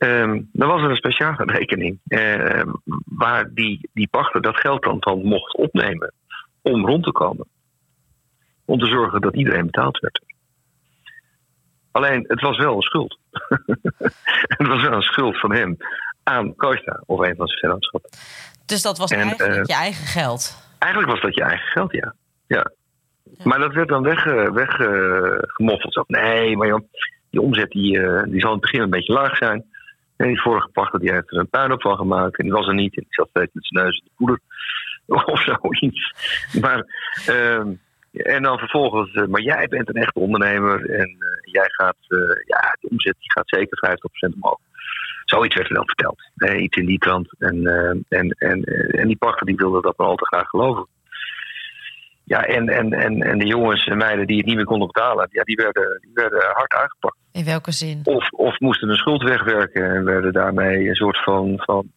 Ehm, 0.00 0.40
dan 0.52 0.68
was 0.68 0.82
er 0.82 0.90
een 0.90 0.96
speciale 0.96 1.44
rekening 1.44 1.98
eh, 2.06 2.62
waar 3.04 3.50
die, 3.54 3.88
die 3.92 4.08
pachter 4.08 4.42
dat 4.42 4.56
geld 4.56 4.82
dan, 4.82 4.96
dan 5.00 5.24
mocht 5.24 5.56
opnemen 5.56 6.12
om 6.62 6.86
rond 6.86 7.04
te 7.04 7.12
komen 7.12 7.46
om 8.64 8.78
te 8.78 8.86
zorgen 8.86 9.20
dat 9.20 9.36
iedereen 9.36 9.66
betaald 9.66 9.98
werd. 9.98 10.22
Alleen, 11.90 12.24
het 12.28 12.40
was 12.40 12.58
wel 12.58 12.74
een 12.76 12.82
schuld. 12.82 13.18
het 14.58 14.66
was 14.66 14.82
wel 14.82 14.92
een 14.92 15.02
schuld 15.02 15.40
van 15.40 15.52
hem 15.52 15.76
aan 16.22 16.54
Costa 16.54 17.02
of 17.06 17.18
een 17.18 17.36
van 17.36 17.46
zijn 17.46 17.58
vennootschappen. 17.58 18.10
Dus 18.66 18.82
dat 18.82 18.98
was 18.98 19.10
En, 19.10 19.18
eigenlijk 19.18 19.50
eh, 19.50 19.64
je 19.64 19.74
eigen 19.74 20.06
geld. 20.06 20.72
Eigenlijk 20.78 21.12
was 21.12 21.22
dat 21.22 21.34
je 21.34 21.42
eigen 21.42 21.68
geld, 21.68 21.92
ja. 21.92 22.14
ja. 22.46 22.70
Maar 23.44 23.58
dat 23.58 23.72
werd 23.72 23.88
dan 23.88 24.02
weggemoffeld. 24.02 24.54
Weg, 24.54 24.74
gemoffeld. 25.54 25.92
Zo, 25.92 26.04
nee, 26.06 26.56
maar 26.56 26.66
joh, 26.66 26.88
die 27.30 27.40
omzet 27.40 27.70
die, 27.70 28.00
eh, 28.00 28.22
die 28.22 28.40
zal 28.40 28.48
in 28.48 28.56
het 28.56 28.60
begin 28.60 28.80
een 28.80 28.90
beetje 28.90 29.12
laag 29.12 29.36
zijn. 29.36 29.69
En 30.20 30.26
die 30.26 30.40
vorige 30.40 30.68
pachter 30.68 31.00
die 31.00 31.12
heeft 31.12 31.30
er 31.30 31.38
een 31.38 31.48
puinhoop 31.48 31.82
van 31.82 31.96
gemaakt. 31.96 32.38
En 32.38 32.44
die 32.44 32.52
was 32.52 32.66
er 32.66 32.74
niet. 32.74 32.96
En 32.96 33.02
die 33.02 33.14
zat 33.14 33.28
steeds 33.28 33.52
met 33.52 33.66
zijn 33.66 33.84
neus 33.84 33.96
in 33.96 34.04
de 34.04 34.10
koeler. 34.16 34.40
Of 35.32 35.42
zoiets. 35.42 36.14
Maar... 36.60 36.84
ehm, 37.26 37.72
en 38.12 38.42
dan 38.42 38.58
vervolgens, 38.58 39.12
eh, 39.12 39.26
maar 39.26 39.40
jij 39.40 39.66
bent 39.68 39.88
een 39.88 40.02
echte 40.02 40.18
ondernemer 40.18 40.90
en 40.90 41.16
eh, 41.18 41.52
jij 41.52 41.68
gaat, 41.68 41.96
eh, 42.08 42.18
ja, 42.46 42.76
de 42.80 42.88
omzet 42.88 43.16
die 43.18 43.32
gaat 43.32 43.48
zeker 43.48 43.78
50% 43.78 44.34
omhoog. 44.34 44.58
Zoiets 45.24 45.54
werd 45.54 45.68
er 45.68 45.74
dan 45.74 45.86
verteld. 45.86 46.30
Iets 46.60 46.76
in 46.76 46.86
die 46.86 46.98
trant. 46.98 47.28
En, 47.38 47.66
eh, 47.66 48.18
en, 48.18 48.30
en, 48.38 48.64
en 48.90 49.06
die 49.06 49.16
pachter 49.16 49.46
die 49.46 49.56
wilde 49.56 49.80
dat 49.80 49.98
maar 49.98 50.06
al 50.06 50.16
te 50.16 50.26
graag 50.26 50.48
geloven. 50.48 50.86
Ja, 52.24 52.44
en, 52.44 52.68
en, 52.68 52.92
en, 52.92 53.22
en 53.22 53.38
de 53.38 53.46
jongens 53.46 53.86
en 53.86 53.96
meiden 53.96 54.26
die 54.26 54.36
het 54.36 54.46
niet 54.46 54.56
meer 54.56 54.64
konden 54.64 54.86
betalen, 54.86 55.28
ja, 55.30 55.42
die, 55.42 55.56
werden, 55.56 55.98
die 56.00 56.10
werden 56.14 56.40
hard 56.52 56.72
aangepakt. 56.72 57.16
In 57.32 57.44
welke 57.44 57.72
zin? 57.72 58.00
Of, 58.04 58.30
of 58.30 58.58
moesten 58.58 58.88
een 58.88 58.96
schuld 58.96 59.22
wegwerken 59.22 59.94
en 59.94 60.04
werden 60.04 60.32
daarmee 60.32 60.88
een 60.88 60.94
soort 60.94 61.22
van, 61.22 61.52
van. 61.56 61.90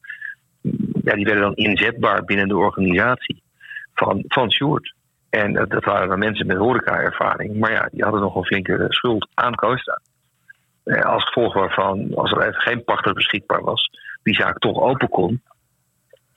Ja, 1.04 1.16
die 1.16 1.26
werden 1.26 1.44
dan 1.44 1.56
inzetbaar 1.56 2.24
binnen 2.24 2.48
de 2.48 2.58
organisatie 2.58 3.44
van, 3.94 4.24
van 4.28 4.52
Sjoerd. 4.52 4.94
En 5.30 5.54
dat, 5.54 5.84
waren 5.84 6.08
dan 6.10 6.20
mensen 6.20 6.48
met 6.48 6.58
horeca-ervaring. 6.58 7.60
Maar 7.60 7.72
ja, 7.72 7.90
die 7.92 8.04
hadden 8.04 8.22
nog 8.22 8.36
een 8.36 8.46
flinke 8.46 8.86
schuld 8.90 9.28
aan 9.34 9.56
Costa. 9.56 10.02
Eh, 10.84 11.06
als 11.06 11.24
gevolg 11.24 11.54
waarvan, 11.54 12.16
als 12.16 12.32
er 12.32 12.42
even 12.42 12.62
geen 12.62 12.84
pachter 12.84 13.14
beschikbaar 13.14 13.62
was, 13.62 13.90
die 14.24 14.36
zaak 14.36 14.60
toch 14.60 14.80
open 14.80 15.10
kon. 15.10 15.42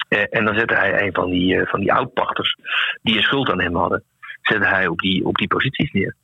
Eh, 0.08 0.24
en 0.30 0.44
dan 0.44 0.58
zette 0.58 0.74
hij 0.74 1.02
een 1.02 1.14
van 1.14 1.30
die, 1.30 1.54
uh, 1.54 1.66
van 1.66 1.80
die 1.80 1.92
oudpachters, 1.92 2.56
die 3.02 3.16
een 3.16 3.22
schuld 3.22 3.50
aan 3.50 3.60
hem 3.60 3.76
hadden, 3.76 4.04
zette 4.42 4.66
hij 4.66 4.86
op 4.86 4.98
die, 4.98 5.24
op 5.24 5.34
die 5.34 5.46
posities 5.46 5.92
neer. 5.92 6.14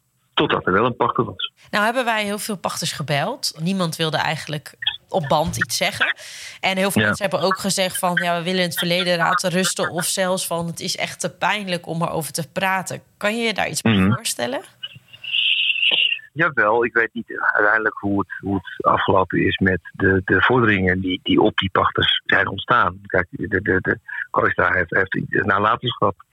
Totdat 0.42 0.66
er 0.66 0.72
wel 0.72 0.84
een 0.84 0.96
pachter 0.96 1.24
was. 1.24 1.52
Nou 1.70 1.84
hebben 1.84 2.04
wij 2.04 2.24
heel 2.24 2.38
veel 2.38 2.56
pachters 2.56 2.92
gebeld. 2.92 3.54
Niemand 3.60 3.96
wilde 3.96 4.16
eigenlijk 4.16 4.74
op 5.08 5.24
band 5.28 5.56
iets 5.56 5.76
zeggen. 5.76 6.16
En 6.60 6.76
heel 6.76 6.90
veel 6.90 7.02
mensen 7.02 7.28
hebben 7.28 7.48
ook 7.48 7.58
gezegd 7.58 7.98
van... 7.98 8.18
ja, 8.22 8.38
we 8.38 8.44
willen 8.44 8.62
het 8.62 8.78
verleden 8.78 9.16
laten 9.16 9.50
rusten... 9.50 9.90
of 9.90 10.04
zelfs 10.04 10.46
van 10.46 10.66
het 10.66 10.80
is 10.80 10.96
echt 10.96 11.20
te 11.20 11.30
pijnlijk 11.30 11.86
om 11.86 12.02
erover 12.02 12.32
te 12.32 12.48
praten. 12.52 13.02
Kan 13.16 13.36
je 13.36 13.42
je 13.42 13.54
daar 13.54 13.68
iets 13.68 13.80
bij 13.80 13.92
mm 13.92 14.14
voorstellen? 14.14 14.62
Jawel, 16.32 16.84
ik 16.84 16.94
weet 16.94 17.10
niet 17.12 17.40
uiteindelijk 17.52 17.98
hoe 17.98 18.18
het, 18.18 18.38
hoe 18.40 18.54
het 18.54 18.84
afgelopen 18.84 19.46
is 19.46 19.58
met 19.58 19.80
de, 19.92 20.22
de 20.24 20.42
vorderingen 20.42 21.00
die, 21.00 21.20
die 21.22 21.40
op 21.40 21.56
die 21.56 21.70
pachters 21.70 22.22
zijn 22.24 22.48
ontstaan. 22.48 23.00
Kijk, 23.06 23.26
de, 23.30 23.48
de, 23.48 23.78
de 23.80 23.98
heeft, 24.54 24.90
heeft 24.90 25.14
een 25.14 25.46
nalatenschap. 25.46 26.24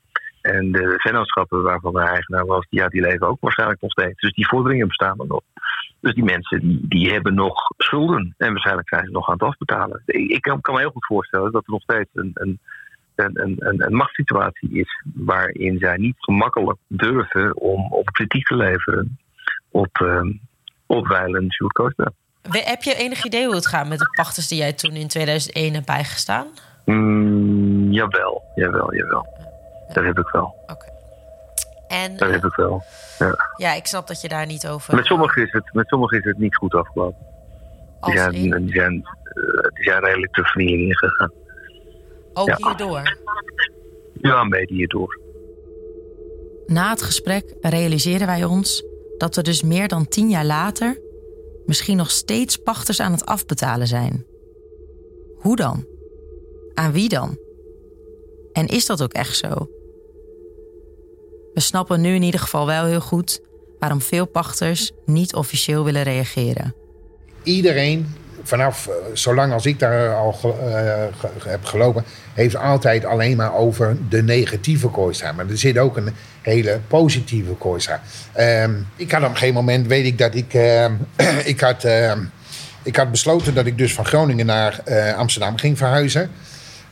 En 0.53 0.71
de 0.71 0.93
vennootschappen 0.97 1.61
waarvan 1.61 1.93
de 1.93 1.99
eigenaar 1.99 2.45
was, 2.45 2.65
ja, 2.69 2.87
die 2.87 3.01
leven 3.01 3.27
ook 3.27 3.37
waarschijnlijk 3.39 3.81
nog 3.81 3.91
steeds. 3.91 4.21
Dus 4.21 4.33
die 4.33 4.47
vorderingen 4.47 4.87
bestaan 4.87 5.19
er 5.19 5.27
nog. 5.27 5.41
Dus 5.99 6.13
die 6.13 6.23
mensen 6.23 6.59
die, 6.59 6.85
die 6.87 7.11
hebben 7.11 7.33
nog 7.33 7.55
schulden. 7.77 8.35
En 8.37 8.51
waarschijnlijk 8.51 8.87
zijn 8.87 9.05
ze 9.05 9.11
nog 9.11 9.27
aan 9.27 9.33
het 9.33 9.43
afbetalen. 9.43 10.01
Ik 10.05 10.41
kan, 10.41 10.61
kan 10.61 10.73
me 10.73 10.79
heel 10.79 10.91
goed 10.91 11.05
voorstellen 11.05 11.51
dat 11.51 11.65
er 11.65 11.71
nog 11.71 11.81
steeds 11.81 12.09
een, 12.13 12.31
een, 12.33 12.59
een, 13.15 13.55
een, 13.59 13.85
een 13.85 13.95
machtssituatie 13.95 14.69
is. 14.79 15.03
waarin 15.13 15.77
zij 15.79 15.97
niet 15.97 16.15
gemakkelijk 16.17 16.77
durven 16.87 17.57
om 17.57 17.91
op 17.91 18.05
kritiek 18.11 18.45
te 18.45 18.55
leveren 18.55 19.17
op, 19.71 19.99
uh, 20.03 20.21
op 20.85 21.07
Weilen 21.07 21.51
Sjoerd 21.51 21.95
Heb 22.41 22.83
je 22.83 22.95
enig 22.95 23.23
idee 23.23 23.45
hoe 23.45 23.55
het 23.55 23.67
gaat 23.67 23.87
met 23.87 23.99
de 23.99 24.09
pachters 24.15 24.47
die 24.47 24.57
jij 24.57 24.73
toen 24.73 24.93
in 24.93 25.07
2001 25.07 25.73
hebt 25.73 25.85
bijgestaan? 25.85 26.47
Mm, 26.85 27.91
jawel, 27.91 28.43
jawel, 28.55 28.95
jawel. 28.95 29.48
Dat 29.93 30.03
heb 30.03 30.19
ik 30.19 30.29
wel. 30.29 30.55
Oké. 30.67 30.85
En, 31.87 32.17
dat 32.17 32.29
heb 32.29 32.43
ik 32.43 32.55
wel. 32.55 32.83
Ja. 33.19 33.35
ja, 33.57 33.73
ik 33.73 33.85
snap 33.85 34.07
dat 34.07 34.21
je 34.21 34.27
daar 34.27 34.45
niet 34.45 34.67
over. 34.67 34.95
Met 34.95 35.05
sommigen 35.05 35.43
is 35.43 35.51
het, 35.51 35.73
met 35.73 35.87
sommigen 35.87 36.17
is 36.17 36.23
het 36.23 36.37
niet 36.37 36.55
goed 36.55 36.73
afgelopen. 36.73 37.27
Die 38.01 38.17
zijn, 38.17 38.31
die, 38.31 38.71
zijn, 38.73 38.93
uh, 38.93 39.61
die 39.73 39.83
zijn 39.83 40.03
redelijk 40.03 40.33
te 40.33 40.43
vernieling 40.43 40.81
ingegaan. 40.81 41.31
Ook 42.33 42.47
ja. 42.47 42.55
hierdoor? 42.57 43.17
Ja, 44.13 44.41
een 44.41 44.49
beetje 44.49 44.75
hierdoor. 44.75 45.19
Na 46.65 46.89
het 46.89 47.01
gesprek 47.01 47.55
realiseren 47.61 48.27
wij 48.27 48.43
ons 48.43 48.83
dat 49.17 49.35
we 49.35 49.41
dus 49.41 49.63
meer 49.63 49.87
dan 49.87 50.07
tien 50.07 50.29
jaar 50.29 50.45
later 50.45 50.99
misschien 51.65 51.97
nog 51.97 52.11
steeds 52.11 52.57
pachters 52.57 52.99
aan 52.99 53.11
het 53.11 53.25
afbetalen 53.25 53.87
zijn. 53.87 54.25
Hoe 55.35 55.55
dan? 55.55 55.85
Aan 56.73 56.91
wie 56.91 57.09
dan? 57.09 57.37
En 58.53 58.65
is 58.65 58.85
dat 58.85 59.03
ook 59.03 59.13
echt 59.13 59.37
zo? 59.37 59.69
We 61.53 61.59
snappen 61.59 62.01
nu 62.01 62.15
in 62.15 62.23
ieder 62.23 62.39
geval 62.39 62.65
wel 62.65 62.85
heel 62.85 63.01
goed 63.01 63.39
waarom 63.79 64.01
veel 64.01 64.25
pachters 64.25 64.91
niet 65.05 65.35
officieel 65.35 65.83
willen 65.83 66.03
reageren. 66.03 66.75
Iedereen, 67.43 68.15
vanaf 68.43 68.87
eh, 68.87 68.93
zolang 69.13 69.53
als 69.53 69.65
ik 69.65 69.79
daar 69.79 70.15
al 70.15 70.35
uh, 70.43 71.31
heb 71.45 71.65
gelopen, 71.65 72.03
heeft 72.33 72.55
altijd 72.55 73.05
alleen 73.05 73.37
maar 73.37 73.55
over 73.55 73.97
de 74.09 74.23
negatieve 74.23 74.87
kooistra. 74.87 75.31
Maar 75.31 75.49
er 75.49 75.57
zit 75.57 75.77
ook 75.77 75.97
een 75.97 76.13
hele 76.41 76.79
positieve 76.87 77.51
kooistra. 77.53 78.01
Uh, 78.37 78.63
ik 78.95 79.11
had 79.11 79.21
op 79.21 79.29
een 79.29 79.37
gegeven 79.37 79.55
moment, 79.55 79.87
weet 79.87 80.05
ik 80.05 80.17
dat 80.17 80.35
ik, 80.35 80.53
uh, 80.53 80.85
ik, 81.53 81.59
had, 81.59 81.83
ehm, 81.83 82.19
ik 82.83 82.95
had 82.95 83.11
besloten 83.11 83.53
dat 83.53 83.65
ik 83.65 83.77
dus 83.77 83.93
van 83.93 84.05
Groningen 84.05 84.45
naar 84.45 84.79
eh, 84.85 85.17
Amsterdam 85.17 85.57
ging 85.57 85.77
verhuizen. 85.77 86.29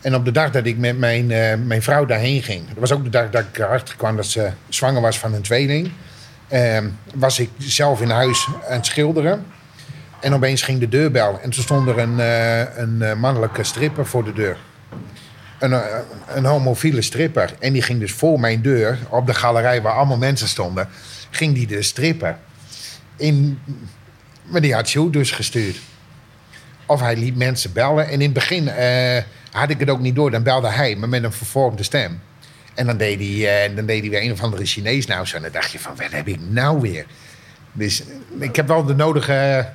En 0.08 0.16
op 0.16 0.26
de 0.26 0.32
dag 0.32 0.52
dat 0.52 0.66
ik 0.66 0.78
met 0.78 0.98
mijn, 0.98 1.30
uh, 1.30 1.54
mijn 1.66 1.82
vrouw 1.82 2.06
daarheen 2.06 2.44
ging, 2.44 2.68
dat 2.68 2.78
was 2.78 2.92
ook 2.92 3.04
de 3.04 3.10
dag 3.10 3.30
dat 3.30 3.44
ik 3.44 3.58
erachter 3.58 3.96
kwam 3.96 4.16
dat 4.16 4.26
ze 4.26 4.52
zwanger 4.70 5.02
was 5.02 5.20
van 5.20 5.34
een 5.34 5.42
tweeling, 5.42 5.92
uh, 6.54 6.78
was 7.14 7.40
ik 7.40 7.50
zelf 7.58 8.02
in 8.02 8.10
huis 8.10 8.48
aan 8.70 8.76
het 8.76 8.86
schilderen. 8.86 9.46
En 10.20 10.34
opeens 10.34 10.62
ging 10.62 10.80
de 10.80 10.90
deur 10.90 11.12
bellen. 11.12 11.42
En 11.42 11.50
toen 11.50 11.64
stond 11.64 11.88
er 11.88 11.98
een, 11.98 12.18
uh, 12.18 12.78
een 12.78 13.20
mannelijke 13.20 13.64
stripper 13.64 14.06
voor 14.06 14.24
de 14.24 14.34
deur. 14.34 14.58
Een, 15.60 15.82
een 16.28 16.46
homofiele 16.46 17.02
stripper. 17.02 17.54
En 17.60 17.74
die 17.74 17.82
ging 17.82 18.00
dus 18.00 18.12
voor 18.12 18.40
mijn 18.40 18.62
deur, 18.62 18.98
op 19.10 19.28
de 19.28 19.34
galerij 19.34 19.82
waar 19.82 19.94
allemaal 19.94 20.18
mensen 20.18 20.48
stonden, 20.48 20.90
ging 21.30 21.54
die 21.54 21.68
de 21.68 21.82
stripper. 21.82 22.38
In, 23.16 23.60
maar 24.44 24.62
die 24.62 24.74
had 24.74 24.88
Sjoerd 24.88 25.14
dus 25.14 25.32
gestuurd. 25.32 25.80
Of 26.86 27.00
hij 27.00 27.16
liet 27.16 27.36
mensen 27.36 27.74
bellen. 27.74 28.06
En 28.08 28.14
in 28.14 28.22
het 28.22 28.34
begin 28.34 28.70
had 29.58 29.70
ik 29.70 29.80
het 29.80 29.90
ook 29.90 30.00
niet 30.00 30.16
door. 30.16 30.32
Dan 30.32 30.44
belde 30.44 30.70
hij, 30.70 30.96
maar 30.96 31.10
met 31.10 31.24
een 31.24 31.32
vervormde 31.32 31.84
stem. 31.84 32.20
En 32.74 32.86
dan 32.86 32.98
deed 32.98 33.20
hij, 33.20 33.70
uh, 33.70 33.76
dan 33.76 33.86
deed 33.86 34.02
hij 34.02 34.10
weer 34.10 34.24
een 34.24 34.32
of 34.32 34.44
andere 34.44 34.66
Chinees 34.66 35.06
nou 35.06 35.26
zo. 35.26 35.36
En 35.36 35.42
dan 35.42 35.52
dacht 35.52 35.72
je 35.72 35.80
van, 35.80 35.96
wat 35.96 36.12
heb 36.12 36.28
ik 36.28 36.40
nou 36.50 36.82
weer? 36.82 37.06
Dus 37.72 38.04
ik 38.40 38.56
heb 38.56 38.68
wel 38.68 38.86
de 38.86 38.96
nodige, 38.96 39.70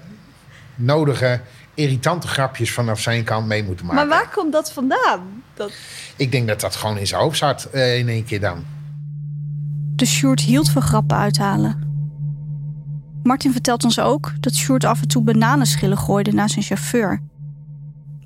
nodige 0.75 1.41
irritante 1.75 2.29
grapjes 2.29 2.73
vanaf 2.73 3.01
zijn 3.01 3.25
kant 3.25 3.47
mee 3.47 3.65
moeten 3.65 3.87
maken. 3.87 4.09
Maar 4.09 4.19
waar 4.19 4.31
komt 4.31 4.53
dat 4.53 4.73
vandaan? 4.73 5.43
Dat... 5.55 5.73
Ik 6.17 6.33
denk 6.33 6.49
dat 6.49 6.61
dat 6.61 6.77
gewoon 6.77 6.99
in 6.99 7.07
zijn 7.07 7.21
hoofd 7.21 7.39
zat 7.39 7.69
uh, 7.75 7.99
in 7.99 8.09
één 8.09 8.25
keer 8.25 8.41
dan. 8.41 8.65
De 9.95 10.07
Sjoerd 10.07 10.41
hield 10.41 10.71
van 10.71 10.83
grappen 10.83 11.17
uithalen. 11.17 11.91
Martin 13.23 13.53
vertelt 13.53 13.85
ons 13.85 14.01
ook 14.01 14.33
dat 14.41 14.55
Sjoerd 14.55 14.85
af 14.85 15.01
en 15.01 15.09
toe 15.09 15.23
bananenschillen 15.23 15.99
gooide 15.99 16.33
naar 16.33 16.49
zijn 16.49 16.65
chauffeur 16.65 17.21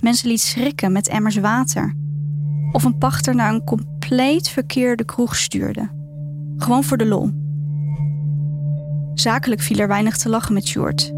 mensen 0.02 0.28
liet 0.28 0.40
schrikken 0.40 0.92
met 0.92 1.08
emmers 1.08 1.36
water. 1.36 1.94
Of 2.72 2.84
een 2.84 2.98
pachter 2.98 3.34
naar 3.34 3.54
een 3.54 3.64
compleet 3.64 4.48
verkeerde 4.48 5.04
kroeg 5.04 5.36
stuurde. 5.36 5.90
Gewoon 6.56 6.84
voor 6.84 6.96
de 6.96 7.06
lol. 7.06 7.30
Zakelijk 9.14 9.60
viel 9.60 9.78
er 9.78 9.88
weinig 9.88 10.16
te 10.16 10.28
lachen 10.28 10.54
met 10.54 10.66
Sjoerd. 10.66 11.12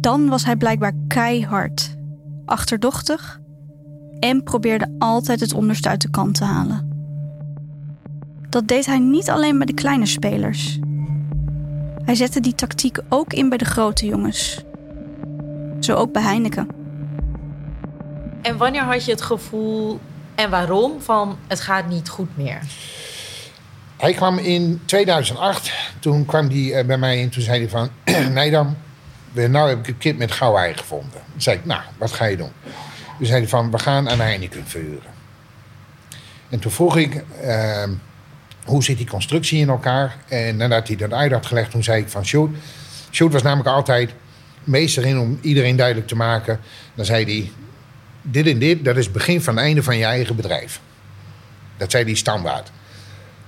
Dan 0.00 0.28
was 0.28 0.44
hij 0.44 0.56
blijkbaar 0.56 0.92
keihard, 1.06 1.96
achterdochtig 2.44 3.40
en 4.18 4.42
probeerde 4.42 4.94
altijd 4.98 5.40
het 5.40 5.54
onderste 5.54 5.88
uit 5.88 6.00
de 6.00 6.10
kant 6.10 6.34
te 6.34 6.44
halen. 6.44 6.94
Dat 8.48 8.68
deed 8.68 8.86
hij 8.86 8.98
niet 8.98 9.30
alleen 9.30 9.56
bij 9.56 9.66
de 9.66 9.74
kleine 9.74 10.06
spelers. 10.06 10.78
Hij 12.04 12.14
zette 12.14 12.40
die 12.40 12.54
tactiek 12.54 12.98
ook 13.08 13.32
in 13.32 13.48
bij 13.48 13.58
de 13.58 13.64
grote 13.64 14.06
jongens. 14.06 14.64
Zo 15.80 15.94
ook 15.94 16.12
bij 16.12 16.22
Heineken. 16.22 16.75
En 18.46 18.56
wanneer 18.56 18.82
had 18.82 19.04
je 19.04 19.10
het 19.10 19.22
gevoel 19.22 20.00
en 20.34 20.50
waarom 20.50 21.00
van 21.00 21.38
het 21.46 21.60
gaat 21.60 21.88
niet 21.88 22.08
goed 22.08 22.36
meer? 22.36 22.60
Hij 23.96 24.12
kwam 24.12 24.38
in 24.38 24.80
2008. 24.84 25.72
Toen 25.98 26.24
kwam 26.24 26.48
hij 26.48 26.72
eh, 26.72 26.86
bij 26.86 26.98
mij 26.98 27.22
en 27.22 27.28
toen 27.28 27.42
zei 27.42 27.58
hij 27.58 27.68
van... 27.68 27.90
nee 28.32 28.50
dan, 28.50 28.76
nou 29.32 29.68
heb 29.68 29.78
ik 29.78 29.88
een 29.88 29.98
kip 29.98 30.18
met 30.18 30.32
gauw 30.32 30.56
ei 30.56 30.74
gevonden. 30.74 31.20
Toen 31.32 31.40
zei 31.40 31.56
ik, 31.56 31.64
nou, 31.64 31.80
wat 31.98 32.12
ga 32.12 32.24
je 32.24 32.36
doen? 32.36 32.52
Toen 33.18 33.26
zei 33.26 33.38
hij 33.38 33.48
van, 33.48 33.70
we 33.70 33.78
gaan 33.78 34.08
aan 34.08 34.20
Heineken 34.20 34.66
verhuren. 34.66 35.10
En 36.48 36.58
toen 36.58 36.72
vroeg 36.72 36.96
ik, 36.96 37.24
ehm, 37.42 37.92
hoe 38.64 38.84
zit 38.84 38.96
die 38.96 39.06
constructie 39.06 39.60
in 39.60 39.68
elkaar? 39.68 40.16
En 40.28 40.56
nadat 40.56 40.86
hij 40.88 40.96
dat 40.96 41.12
uit 41.12 41.32
had 41.32 41.46
gelegd, 41.46 41.70
toen 41.70 41.84
zei 41.84 42.02
ik 42.02 42.08
van... 42.08 42.24
Sjoerd, 42.24 42.56
Sjoerd 43.10 43.32
was 43.32 43.42
namelijk 43.42 43.68
altijd 43.68 44.10
meester 44.64 45.06
in 45.06 45.18
om 45.18 45.38
iedereen 45.40 45.76
duidelijk 45.76 46.06
te 46.06 46.16
maken. 46.16 46.60
Dan 46.94 47.04
zei 47.04 47.24
hij, 47.24 47.50
dit 48.30 48.46
en 48.46 48.58
dit, 48.58 48.84
dat 48.84 48.96
is 48.96 49.04
het 49.04 49.12
begin 49.12 49.42
van 49.42 49.56
het 49.56 49.64
einde 49.64 49.82
van 49.82 49.96
je 49.96 50.04
eigen 50.04 50.36
bedrijf. 50.36 50.80
Dat 51.76 51.90
zei 51.90 52.04
die 52.04 52.16
standaard. 52.16 52.70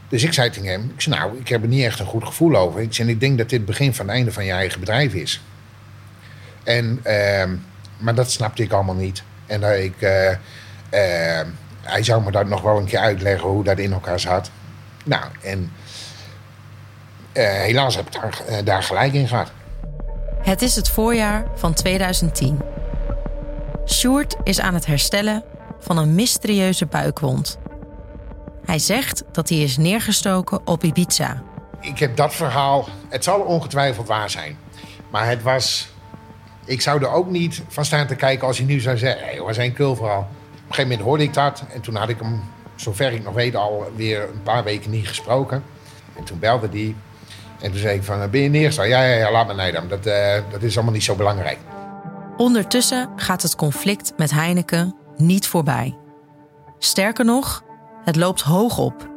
Dus 0.09 0.23
ik 0.23 0.33
zei 0.33 0.51
tegen 0.51 0.69
hem, 0.69 0.93
ik 0.95 1.01
zei, 1.01 1.17
nou, 1.17 1.39
ik 1.39 1.49
heb 1.49 1.63
er 1.63 1.69
niet 1.69 1.85
echt 1.85 1.99
een 1.99 2.07
goed 2.07 2.25
gevoel 2.25 2.57
over. 2.57 2.81
Ik 2.81 2.95
zei, 2.95 3.09
ik 3.09 3.21
denk 3.21 3.39
dat 3.39 3.49
dit 3.49 3.59
het 3.59 3.69
begin 3.69 3.95
van 3.95 4.07
het 4.07 4.15
einde 4.15 4.33
van 4.33 4.45
je 4.45 4.53
eigen 4.53 4.81
bedrijf 4.81 5.15
is. 5.15 5.41
En, 6.65 7.01
uh, 7.07 7.45
maar 7.99 8.15
dat 8.15 8.31
snapte 8.31 8.63
ik 8.63 8.73
allemaal 8.73 8.95
niet. 8.95 9.23
En 9.47 9.61
dat 9.61 9.75
ik, 9.75 9.95
uh, 10.01 10.31
uh, 10.31 10.37
hij 11.83 12.03
zou 12.03 12.23
me 12.23 12.31
dat 12.31 12.47
nog 12.47 12.63
wel 12.63 12.79
een 12.79 12.85
keer 12.85 12.99
uitleggen 12.99 13.49
hoe 13.49 13.65
dat 13.65 13.79
in 13.79 13.93
elkaar 13.93 14.21
zat. 14.21 14.51
Nou, 15.05 15.25
en 15.43 15.73
eh, 17.33 17.45
helaas 17.45 17.97
heb 17.97 18.07
ik 18.07 18.13
daar, 18.13 18.65
daar 18.65 18.83
gelijk 18.83 19.13
in 19.13 19.29
gehad. 19.29 19.51
Het 20.43 20.63
is 20.63 20.75
het 20.75 20.89
voorjaar 20.89 21.45
van 21.55 21.75
2010. 21.75 22.61
Sjoerd 23.89 24.37
is 24.43 24.61
aan 24.61 24.75
het 24.75 24.87
herstellen 24.87 25.45
van 25.79 25.99
een 25.99 26.15
mysterieuze 26.15 26.87
buikwond. 26.87 27.59
Hij 28.65 28.79
zegt 28.79 29.25
dat 29.33 29.49
hij 29.49 29.59
is 29.59 29.77
neergestoken 29.77 30.67
op 30.67 30.85
Ibiza. 30.85 31.43
Ik 31.81 31.99
heb 31.99 32.17
dat 32.17 32.35
verhaal, 32.35 32.89
het 33.09 33.25
zal 33.25 33.41
ongetwijfeld 33.41 34.07
waar 34.07 34.31
zijn. 34.31 34.59
Maar 35.11 35.29
het 35.29 35.43
was, 35.43 35.89
ik 36.65 36.81
zou 36.81 37.03
er 37.03 37.11
ook 37.11 37.31
niet 37.31 37.63
van 37.69 37.85
staan 37.85 38.07
te 38.07 38.15
kijken 38.15 38.47
als 38.47 38.59
hij 38.59 38.67
nu 38.67 38.81
zou 38.81 38.99
zeggen... 38.99 39.25
Hey, 39.25 39.41
was 39.41 39.57
een 39.57 39.73
kulverhaal. 39.73 40.21
Op 40.21 40.27
een 40.27 40.59
gegeven 40.61 40.83
moment 40.83 41.01
hoorde 41.01 41.23
ik 41.23 41.35
dat 41.35 41.65
en 41.73 41.81
toen 41.81 41.95
had 41.95 42.09
ik 42.09 42.19
hem, 42.21 42.43
zover 42.77 43.13
ik 43.13 43.25
nog 43.25 43.35
weet, 43.35 43.57
al 43.57 43.93
weer 43.97 44.23
een 44.23 44.43
paar 44.43 44.65
weken 44.65 44.91
niet 44.91 45.09
gesproken. 45.09 45.65
En 46.17 46.25
toen 46.25 46.39
belde 46.39 46.69
hij 46.71 46.95
en 47.61 47.71
toen 47.71 47.81
zei 47.81 47.97
ik 47.97 48.03
van, 48.03 48.31
ben 48.31 48.41
je 48.41 48.49
neergesteld? 48.49 48.89
Ja, 48.89 49.03
ja, 49.05 49.17
ja, 49.17 49.31
laat 49.31 49.47
me 49.47 49.55
nee 49.55 49.73
dat, 49.73 50.07
uh, 50.07 50.35
dat 50.51 50.63
is 50.63 50.75
allemaal 50.77 50.95
niet 50.95 51.05
zo 51.05 51.15
belangrijk. 51.15 51.59
Ondertussen 52.39 53.09
gaat 53.17 53.43
het 53.43 53.57
conflict 53.57 54.13
met 54.17 54.31
Heineken 54.31 54.95
niet 55.17 55.47
voorbij. 55.47 55.97
Sterker 56.79 57.25
nog, 57.25 57.65
het 58.05 58.17
loopt 58.17 58.41
hoog 58.41 58.79
op. 58.79 59.09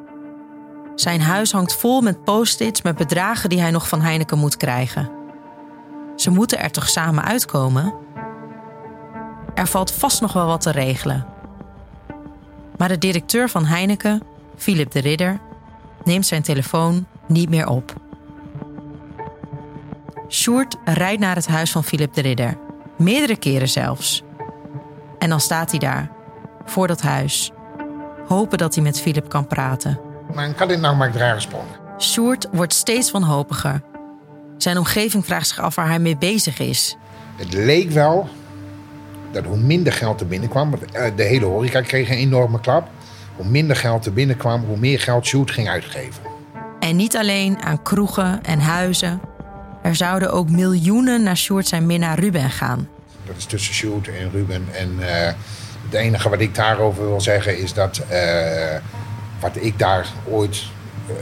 Zijn 0.96 1.22
huis 1.22 1.52
hangt 1.52 1.76
vol 1.76 2.02
met 2.02 2.24
post-its 2.24 2.82
met 2.82 2.96
bedragen 2.96 3.50
die 3.50 3.60
hij 3.62 3.72
nog 3.72 3.88
van 3.88 4.02
Heineken 4.02 4.38
moet 4.38 4.58
krijgen. 4.58 5.10
Ze 6.16 6.30
moeten 6.30 6.60
er 6.60 6.72
toch 6.72 6.90
samen 6.90 7.24
uitkomen? 7.24 7.94
Er 9.54 9.68
valt 9.68 9.92
vast 9.92 10.22
nog 10.22 10.34
wel 10.34 10.46
wat 10.46 10.62
te 10.62 10.72
regelen. 10.72 11.26
Maar 12.78 12.88
de 12.88 12.98
directeur 12.98 13.50
van 13.50 13.66
Heineken, 13.66 14.22
Philip 14.56 14.92
de 14.92 15.00
Ridder, 15.00 15.40
neemt 16.04 16.26
zijn 16.26 16.42
telefoon 16.42 17.06
niet 17.28 17.50
meer 17.50 17.68
op. 17.68 17.94
Sjoerd 20.30 20.78
rijdt 20.86 21.22
naar 21.22 21.36
het 21.36 21.48
huis 21.48 21.72
van 21.72 21.84
Philip 21.84 22.14
de 22.14 22.22
Ridder, 22.22 22.58
meerdere 23.04 23.38
keren 23.38 23.70
zelfs. 23.70 24.24
En 25.20 25.30
dan 25.30 25.40
staat 25.40 25.70
hij 25.70 25.80
daar, 25.80 26.12
voor 26.66 26.88
dat 26.88 27.02
huis, 27.02 27.52
hopen 28.28 28.58
dat 28.58 28.76
hij 28.76 28.84
met 28.84 29.02
Philip 29.02 29.30
kan 29.30 29.48
praten. 29.48 30.00
Maar 30.34 30.54
kan 30.54 30.68
dit 30.68 30.80
nou 30.80 30.96
maar 30.96 31.12
dragen 31.12 31.42
sprong? 31.42 31.66
Sjoerd 32.00 32.48
wordt 32.52 32.74
steeds 32.74 33.12
wanhopiger. 33.12 33.82
Zijn 34.58 34.78
omgeving 34.78 35.26
vraagt 35.26 35.48
zich 35.48 35.60
af 35.60 35.76
waar 35.76 35.88
hij 35.88 36.00
mee 36.00 36.18
bezig 36.18 36.60
is. 36.60 36.98
Het 37.36 37.54
leek 37.54 37.90
wel 37.90 38.30
dat 39.32 39.46
hoe 39.46 39.58
minder 39.58 39.94
geld 39.94 40.20
er 40.22 40.28
binnenkwam, 40.28 40.74
eh, 40.74 41.12
de 41.16 41.24
hele 41.24 41.46
horeca 41.46 41.82
kreeg 41.82 42.10
een 42.10 42.18
enorme 42.18 42.60
klap. 42.60 42.90
Hoe 43.36 43.46
minder 43.46 43.76
geld 43.76 44.06
er 44.06 44.14
binnenkwam, 44.14 44.64
hoe 44.64 44.78
meer 44.78 45.00
geld 45.00 45.26
Sjoerd 45.26 45.52
ging 45.52 45.70
uitgeven. 45.70 46.24
En 46.80 46.96
niet 46.96 47.18
alleen 47.18 47.62
aan 47.62 47.82
kroegen 47.82 48.44
en 48.44 48.60
huizen. 48.60 49.22
Er 49.82 49.96
zouden 49.96 50.32
ook 50.32 50.50
miljoenen 50.50 51.24
naar 51.24 51.38
Sjoerd 51.38 51.68
zijn 51.68 51.86
minnaar 51.86 52.20
Ruben 52.20 52.50
gaan. 52.50 52.90
Dat 53.26 53.36
is 53.38 53.46
tussen 53.46 53.74
Sjoerd 53.74 54.08
en 54.08 54.32
Ruben. 54.32 54.68
En 54.72 54.96
eh, 55.00 55.34
het 55.86 55.94
enige 55.94 56.30
wat 56.30 56.40
ik 56.40 56.56
daarover 56.56 57.08
wil 57.08 57.22
zeggen 57.22 57.58
is 57.58 57.74
dat 57.74 58.02
eh, 58.08 58.76
wat 59.40 59.56
ik 59.60 59.80
daar 59.80 60.08
ooit 60.30 60.64
eh, 61.08 61.14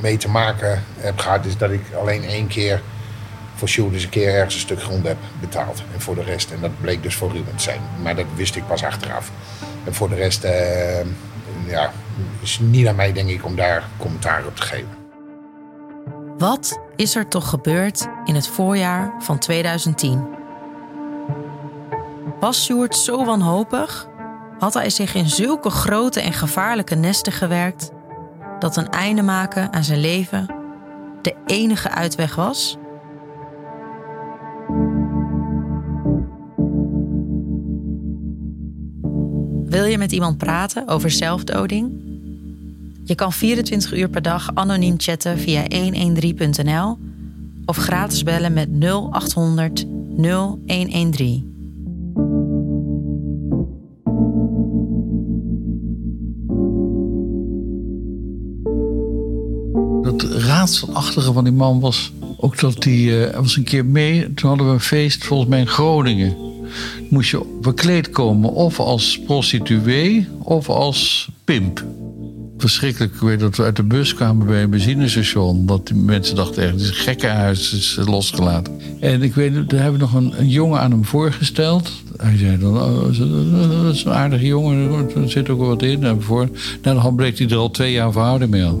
mee 0.00 0.16
te 0.16 0.28
maken 0.28 0.82
heb 0.96 1.18
gehad, 1.18 1.44
is 1.44 1.56
dat 1.56 1.70
ik 1.70 1.82
alleen 2.00 2.24
één 2.24 2.46
keer 2.46 2.80
voor 3.54 3.68
Sjoerd 3.68 3.94
eens 3.94 4.02
een 4.02 4.08
keer 4.08 4.34
ergens 4.34 4.54
een 4.54 4.60
stuk 4.60 4.82
grond 4.82 5.06
heb 5.06 5.16
betaald. 5.40 5.82
En 5.94 6.00
voor 6.00 6.14
de 6.14 6.22
rest, 6.22 6.50
en 6.50 6.60
dat 6.60 6.80
bleek 6.80 7.02
dus 7.02 7.14
voor 7.14 7.32
Ruben 7.32 7.56
te 7.56 7.62
zijn. 7.62 7.80
Maar 8.02 8.16
dat 8.16 8.26
wist 8.34 8.56
ik 8.56 8.66
pas 8.66 8.84
achteraf. 8.84 9.30
En 9.84 9.94
voor 9.94 10.08
de 10.08 10.14
rest, 10.14 10.44
eh, 10.44 11.04
ja, 11.66 11.92
is 12.40 12.58
niet 12.58 12.86
aan 12.86 12.96
mij 12.96 13.12
denk 13.12 13.28
ik 13.28 13.44
om 13.44 13.56
daar 13.56 13.84
commentaar 13.96 14.46
op 14.46 14.56
te 14.56 14.62
geven. 14.62 15.01
Wat 16.42 16.80
is 16.96 17.14
er 17.14 17.28
toch 17.28 17.48
gebeurd 17.48 18.08
in 18.24 18.34
het 18.34 18.46
voorjaar 18.46 19.14
van 19.18 19.38
2010? 19.38 20.26
Was 22.40 22.64
Sjoerd 22.64 22.96
zo 22.96 23.24
wanhopig? 23.24 24.08
Had 24.58 24.74
hij 24.74 24.90
zich 24.90 25.14
in 25.14 25.28
zulke 25.28 25.70
grote 25.70 26.20
en 26.20 26.32
gevaarlijke 26.32 26.94
nesten 26.94 27.32
gewerkt 27.32 27.90
dat 28.58 28.76
een 28.76 28.88
einde 28.88 29.22
maken 29.22 29.72
aan 29.72 29.84
zijn 29.84 30.00
leven 30.00 30.54
de 31.22 31.34
enige 31.46 31.90
uitweg 31.90 32.34
was? 32.34 32.76
Wil 39.64 39.84
je 39.84 39.98
met 39.98 40.12
iemand 40.12 40.38
praten 40.38 40.88
over 40.88 41.10
zelfdoding? 41.10 42.11
Je 43.12 43.18
kan 43.18 43.32
24 43.32 43.94
uur 43.94 44.08
per 44.08 44.22
dag 44.22 44.50
anoniem 44.54 44.94
chatten 44.96 45.38
via 45.38 45.62
113.nl 45.62 46.98
of 47.64 47.76
gratis 47.76 48.22
bellen 48.22 48.52
met 48.52 48.68
0800 48.80 49.86
0113. 50.16 51.50
Het 60.02 60.22
raadselachtige 60.22 61.32
van 61.32 61.44
die 61.44 61.52
man 61.52 61.80
was 61.80 62.12
ook 62.36 62.58
dat 62.58 62.84
hij 62.84 62.94
uh, 62.94 63.34
was 63.34 63.56
een 63.56 63.64
keer 63.64 63.86
mee. 63.86 64.34
Toen 64.34 64.48
hadden 64.48 64.66
we 64.66 64.72
een 64.72 64.80
feest 64.80 65.24
volgens 65.24 65.48
mij 65.48 65.60
in 65.60 65.66
Groningen. 65.66 66.36
Moest 67.10 67.30
je 67.30 67.58
verkleed 67.60 68.10
komen 68.10 68.52
of 68.52 68.80
als 68.80 69.20
prostituee 69.20 70.28
of 70.38 70.68
als 70.68 71.30
pimp. 71.44 71.84
Verschrikkelijk, 72.62 73.14
ik 73.14 73.20
weet 73.20 73.40
dat 73.40 73.56
we 73.56 73.62
uit 73.62 73.76
de 73.76 73.82
bus 73.82 74.14
kwamen 74.14 74.46
bij 74.46 74.62
een 74.62 74.70
benzinestation. 74.70 75.66
Dat 75.66 75.86
die 75.86 75.96
mensen 75.96 76.36
dachten 76.36 76.62
echt, 76.62 76.72
het 76.72 76.80
is 76.80 76.88
een 76.88 76.94
gekkenhuis, 76.94 77.72
is 77.72 77.98
losgelaten. 78.04 78.80
En 79.00 79.22
ik 79.22 79.34
weet, 79.34 79.70
daar 79.70 79.80
hebben 79.80 80.00
we 80.00 80.06
nog 80.06 80.14
een, 80.14 80.48
jongen 80.48 80.80
aan 80.80 80.90
hem 80.90 81.04
voorgesteld. 81.04 81.92
Hij 82.16 82.36
zei 82.36 82.58
dan, 82.58 82.76
oh, 82.76 83.02
dat 83.82 83.94
is 83.94 84.04
een 84.04 84.12
aardige 84.12 84.46
jongen, 84.46 85.10
er 85.16 85.30
zit 85.30 85.48
ook 85.48 85.58
wel 85.58 85.68
wat 85.68 85.82
in. 85.82 86.04
En 86.04 86.22
voor. 86.22 86.48
Nou, 86.82 87.02
dan 87.02 87.14
bleek 87.16 87.38
hij 87.38 87.48
er 87.48 87.56
al 87.56 87.70
twee 87.70 87.92
jaar 87.92 88.12
verhouding 88.12 88.50
mee 88.50 88.62
had. 88.62 88.80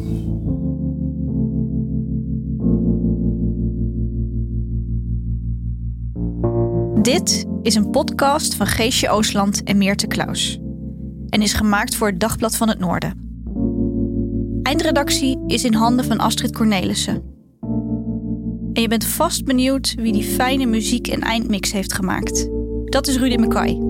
Dit 7.04 7.46
is 7.62 7.74
een 7.74 7.90
podcast 7.90 8.54
van 8.54 8.66
Geesje 8.66 9.10
Oosland 9.10 9.62
en 9.62 9.78
Meerte 9.78 10.06
Klaus. 10.06 10.58
En 11.28 11.42
is 11.42 11.52
gemaakt 11.52 11.96
voor 11.96 12.06
het 12.06 12.20
Dagblad 12.20 12.56
van 12.56 12.68
het 12.68 12.78
Noorden. 12.78 13.31
Eindredactie 14.62 15.44
is 15.46 15.64
in 15.64 15.74
handen 15.74 16.04
van 16.04 16.18
Astrid 16.18 16.52
Cornelissen. 16.52 17.22
En 18.72 18.82
je 18.82 18.88
bent 18.88 19.04
vast 19.04 19.44
benieuwd 19.44 19.94
wie 19.94 20.12
die 20.12 20.22
fijne 20.22 20.66
muziek 20.66 21.08
en 21.08 21.20
eindmix 21.20 21.72
heeft 21.72 21.92
gemaakt. 21.92 22.48
Dat 22.84 23.06
is 23.06 23.18
Rudy 23.18 23.36
McKay. 23.36 23.80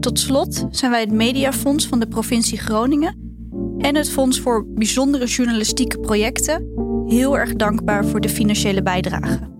Tot 0.00 0.18
slot 0.18 0.66
zijn 0.70 0.90
wij 0.90 1.00
het 1.00 1.12
Mediafonds 1.12 1.86
van 1.86 2.00
de 2.00 2.08
provincie 2.08 2.58
Groningen 2.58 3.18
en 3.78 3.94
het 3.94 4.10
Fonds 4.10 4.40
voor 4.40 4.66
Bijzondere 4.66 5.26
Journalistieke 5.26 5.98
Projecten 5.98 6.66
heel 7.06 7.38
erg 7.38 7.54
dankbaar 7.54 8.04
voor 8.04 8.20
de 8.20 8.28
financiële 8.28 8.82
bijdrage. 8.82 9.59